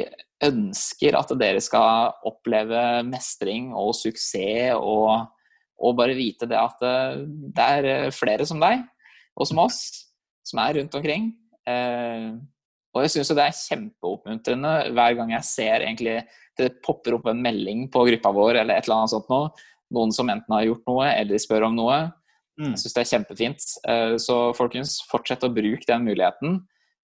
ønsker 0.45 1.17
at 1.17 1.33
dere 1.39 1.61
skal 1.63 2.15
oppleve 2.27 3.01
mestring 3.07 3.71
og 3.77 3.93
suksess 3.97 4.77
og, 4.77 5.27
og 5.81 5.97
bare 5.99 6.17
vite 6.17 6.49
det 6.49 6.57
at 6.57 6.81
eh, 6.85 7.21
det 7.55 7.67
er 7.77 8.15
flere 8.15 8.47
som 8.49 8.61
deg 8.61 8.81
og 9.37 9.47
som 9.47 9.61
oss 9.63 9.81
som 10.47 10.61
er 10.63 10.79
rundt 10.79 10.95
omkring. 10.97 11.29
Eh, 11.69 12.31
og 12.91 13.05
jeg 13.05 13.13
syns 13.13 13.31
det 13.31 13.43
er 13.43 13.59
kjempeoppmuntrende 13.59 14.71
hver 14.95 15.17
gang 15.19 15.35
jeg 15.37 15.47
ser 15.47 15.85
egentlig 15.85 16.17
det 16.59 16.73
popper 16.83 17.15
opp 17.15 17.29
en 17.31 17.43
melding 17.43 17.85
på 17.91 18.03
gruppa 18.09 18.33
vår 18.35 18.63
eller 18.63 18.75
et 18.75 18.87
eller 18.87 19.03
annet 19.03 19.13
sånt 19.13 19.29
noe. 19.31 19.51
Noen 19.91 20.11
som 20.15 20.29
enten 20.31 20.55
har 20.55 20.65
gjort 20.67 20.89
noe 20.89 21.07
eller 21.13 21.41
spør 21.41 21.67
om 21.69 21.77
noe. 21.77 21.99
Mm. 22.59 22.73
Jeg 22.73 22.81
syns 22.83 22.95
det 22.95 23.03
er 23.03 23.11
kjempefint. 23.13 23.67
Eh, 23.91 24.15
så 24.21 24.37
folkens, 24.57 24.99
fortsett 25.09 25.45
å 25.47 25.53
bruke 25.53 25.87
den 25.87 26.05
muligheten. 26.07 26.61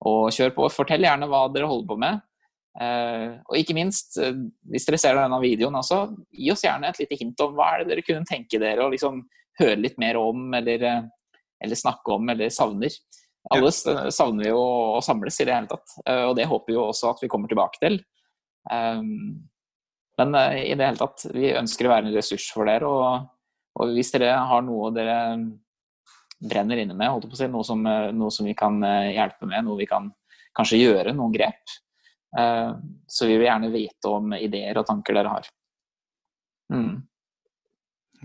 Og 0.07 0.29
kjør 0.35 0.53
på. 0.55 0.67
Fortell 0.75 1.07
gjerne 1.07 1.29
hva 1.31 1.47
dere 1.53 1.69
holder 1.69 1.89
på 1.89 1.97
med. 2.03 2.19
Eh, 2.77 3.29
og 3.47 3.57
ikke 3.57 3.75
minst, 3.77 4.17
eh, 4.21 4.35
hvis 4.69 4.85
dere 4.85 4.99
ser 5.01 5.17
denne 5.17 5.39
videoen 5.41 5.79
også, 5.79 6.01
gi 6.29 6.51
oss 6.53 6.65
gjerne 6.65 6.91
et 6.91 6.99
lite 7.01 7.17
hint 7.19 7.45
om 7.45 7.55
hva 7.57 7.71
er 7.73 7.83
det 7.83 7.91
dere 7.91 8.05
kunne 8.05 8.27
tenke 8.29 8.61
dere 8.61 8.85
å 8.85 8.91
liksom 8.93 9.23
høre 9.61 9.79
litt 9.81 9.97
mer 10.01 10.19
om, 10.21 10.51
eller, 10.53 10.85
eller 11.63 11.79
snakke 11.79 12.17
om, 12.17 12.29
eller 12.33 12.53
savner. 12.53 12.93
Alle 13.53 13.71
savner 13.71 14.43
vi 14.43 14.51
jo 14.51 14.61
å 14.97 15.01
samles 15.01 15.39
i 15.39 15.47
det 15.47 15.55
hele 15.55 15.71
tatt, 15.71 15.93
og 16.27 16.33
det 16.35 16.45
håper 16.49 16.67
vi 16.67 16.75
jo 16.75 16.83
også 16.89 17.13
at 17.13 17.21
vi 17.23 17.29
kommer 17.31 17.47
tilbake 17.47 17.79
til. 17.79 17.95
Men 18.67 20.35
i 20.35 20.75
det 20.75 20.89
hele 20.89 20.99
tatt, 20.99 21.23
vi 21.31 21.53
ønsker 21.55 21.87
å 21.87 21.93
være 21.93 22.09
en 22.09 22.17
ressurs 22.17 22.49
for 22.51 22.67
dere. 22.67 22.91
og 22.91 23.29
og 23.77 23.93
hvis 23.93 24.11
dere 24.13 24.33
har 24.49 24.63
noe 24.65 24.91
dere 24.95 25.17
brenner 26.37 26.81
inne 26.81 26.95
med, 26.97 27.09
holdt 27.11 27.29
på 27.29 27.37
å 27.37 27.39
si, 27.39 27.49
noe, 27.51 27.65
som, 27.65 27.81
noe 27.83 28.33
som 28.33 28.47
vi 28.47 28.55
kan 28.57 28.77
eh, 28.85 29.13
hjelpe 29.15 29.49
med, 29.49 29.65
noe 29.65 29.79
vi 29.79 29.89
kan 29.89 30.09
kanskje 30.57 30.81
gjøre, 30.81 31.13
noen 31.17 31.33
grep, 31.33 31.61
eh, 31.65 31.86
så 32.31 33.25
vi 33.25 33.37
vil 33.37 33.47
gjerne 33.47 33.69
vite 33.71 34.09
om 34.11 34.33
ideer 34.35 34.77
og 34.77 34.85
tanker 34.85 35.15
dere 35.15 35.31
har. 35.31 35.47
Mm. 36.73 36.99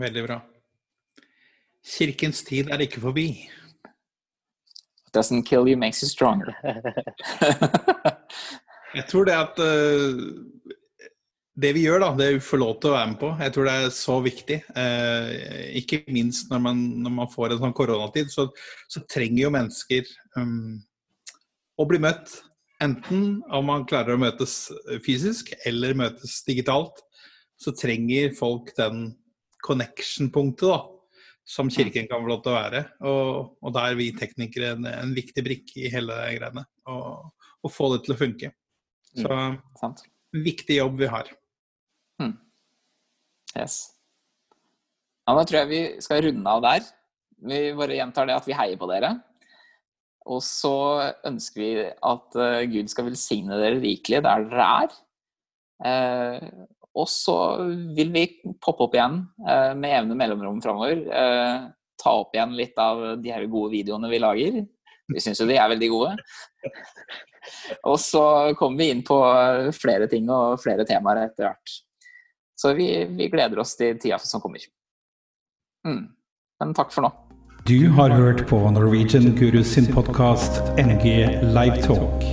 Veldig 0.02 0.24
bra. 0.26 0.40
Kirkens 1.86 2.42
tid 2.44 2.68
er 2.74 2.82
ikke 2.82 3.00
forbi. 3.00 3.26
Doesn't 5.14 5.46
kill 5.46 5.68
you, 5.70 5.76
makes 5.78 6.02
you 6.02 6.10
stronger. 6.10 6.50
Jeg 8.96 9.08
tror 9.08 9.28
det 9.28 9.36
at 9.36 9.60
uh, 9.60 10.20
det 11.62 11.72
vi 11.76 11.84
gjør, 11.84 12.00
da, 12.00 12.12
det 12.16 12.28
vi 12.36 12.44
får 12.44 12.60
lov 12.60 12.78
til 12.80 12.92
å 12.92 12.94
være 12.96 13.10
med 13.10 13.18
på, 13.20 13.30
jeg 13.40 13.52
tror 13.54 13.68
det 13.68 13.74
er 13.76 13.90
så 13.96 14.14
viktig. 14.24 14.58
Uh, 14.76 15.32
ikke 15.80 16.02
minst 16.12 16.52
når 16.52 16.62
man, 16.64 16.80
når 17.04 17.14
man, 17.18 17.30
får 17.32 17.52
en 17.52 17.60
sånn 17.66 17.76
koronatid, 17.76 18.32
så, 18.32 18.48
så 18.92 19.04
trenger 19.10 19.42
jo 19.46 19.52
mennesker 19.52 20.08
um, 20.38 20.80
å 21.76 21.88
bli 21.88 22.00
møtt. 22.04 22.38
Enten 22.82 23.42
om 23.54 23.68
man 23.68 23.86
klarer 23.88 24.16
å 24.16 24.20
møtes 24.20 24.56
fysisk 25.04 25.52
eller 25.68 25.94
møtes 25.98 26.40
digitalt, 26.46 27.02
så 27.60 27.74
trenger 27.76 28.32
folk 28.34 28.72
den 28.78 29.12
connection-punktet 29.62 30.66
da, 30.72 30.80
som 31.46 31.70
Kirken 31.70 32.08
kan 32.10 32.22
få 32.22 32.30
lov 32.30 32.42
til 32.42 32.52
å 32.52 32.56
være. 32.56 32.82
Og, 33.06 33.52
og 33.62 33.74
da 33.76 33.86
er 33.90 33.98
vi 33.98 34.10
teknikere 34.16 34.74
en, 34.74 34.88
en 34.90 35.14
viktig 35.14 35.44
brikke 35.46 35.84
i 35.84 35.92
hele 35.92 36.16
greiene. 36.34 36.66
Å 36.90 37.70
få 37.70 37.92
det 37.94 38.02
til 38.06 38.16
å 38.16 38.18
funke. 38.18 38.52
Så 39.12 39.28
mm, 39.28 39.58
viktig 40.42 40.78
jobb 40.80 40.98
vi 41.02 41.10
har. 41.12 41.28
Hmm. 42.18 42.36
Yes. 43.54 43.82
Ja, 45.22 45.36
da 45.36 45.44
tror 45.46 45.60
jeg 45.60 45.70
vi 45.70 45.82
skal 46.02 46.24
runde 46.26 46.56
av 46.56 46.64
der. 46.64 46.88
Vi 47.42 47.60
bare 47.78 47.98
gjentar 47.98 48.26
det 48.26 48.38
at 48.38 48.48
vi 48.48 48.56
heier 48.56 48.78
på 48.80 48.88
dere. 48.90 49.14
Og 50.30 50.42
så 50.44 50.74
ønsker 51.26 51.62
vi 51.62 51.70
at 51.86 52.38
uh, 52.38 52.60
Gud 52.70 52.90
skal 52.90 53.08
velsigne 53.08 53.58
dere 53.58 53.80
rikelig 53.82 54.22
der 54.24 54.46
dere 54.50 54.68
er. 54.84 54.94
Uh, 55.82 56.66
og 56.92 57.08
så 57.08 57.36
vil 57.96 58.12
vi 58.14 58.26
poppe 58.62 58.86
opp 58.86 58.94
igjen 58.96 59.22
uh, 59.46 59.72
med 59.78 59.94
jevne 59.94 60.18
mellomrom 60.18 60.60
framover. 60.62 61.06
ta 62.02 62.12
opp 62.18 62.34
igjen 62.34 62.54
litt 62.58 62.78
av 62.82 63.02
de 63.22 63.32
her 63.32 63.46
gode 63.50 63.72
videoene 63.72 64.10
vi 64.10 64.20
lager. 64.22 64.60
Vi 65.12 65.22
syns 65.22 65.40
jo 65.40 65.48
de 65.48 65.58
er 65.58 65.70
veldig 65.72 65.88
gode. 65.92 66.12
og 67.90 67.98
så 68.02 68.24
kommer 68.58 68.82
vi 68.82 68.90
inn 68.92 69.02
på 69.06 69.18
flere 69.76 70.08
ting 70.10 70.30
og 70.30 70.60
flere 70.62 70.86
temaer 70.88 71.24
etter 71.26 71.48
hvert. 71.48 71.76
Så 72.58 72.74
vi, 72.78 72.88
vi 73.10 73.30
gleder 73.30 73.58
oss 73.62 73.74
til 73.78 73.98
tida 73.98 74.20
som 74.22 74.42
kommer. 74.42 74.62
Mm. 75.86 76.04
Men 76.62 76.74
takk 76.78 76.94
for 76.94 77.06
nå. 77.06 77.31
Du 77.68 77.88
har 77.88 78.10
hørt 78.10 78.48
på 78.48 78.70
Norwegian 78.70 79.36
Gurus 79.36 79.66
sin 79.66 79.86
podkast 79.86 80.62
NG 80.78 81.04
Livetalk. 81.42 82.24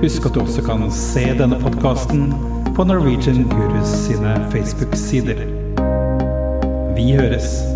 Husk 0.00 0.26
at 0.26 0.34
du 0.34 0.40
også 0.40 0.62
kan 0.64 0.86
se 0.96 1.26
denne 1.36 1.58
podkasten 1.60 2.30
på 2.72 2.86
Norwegian 2.88 3.44
Gurus 3.50 3.92
sine 4.06 4.32
Facebook-sider. 4.54 5.44
Vi 6.96 7.12
høres. 7.20 7.71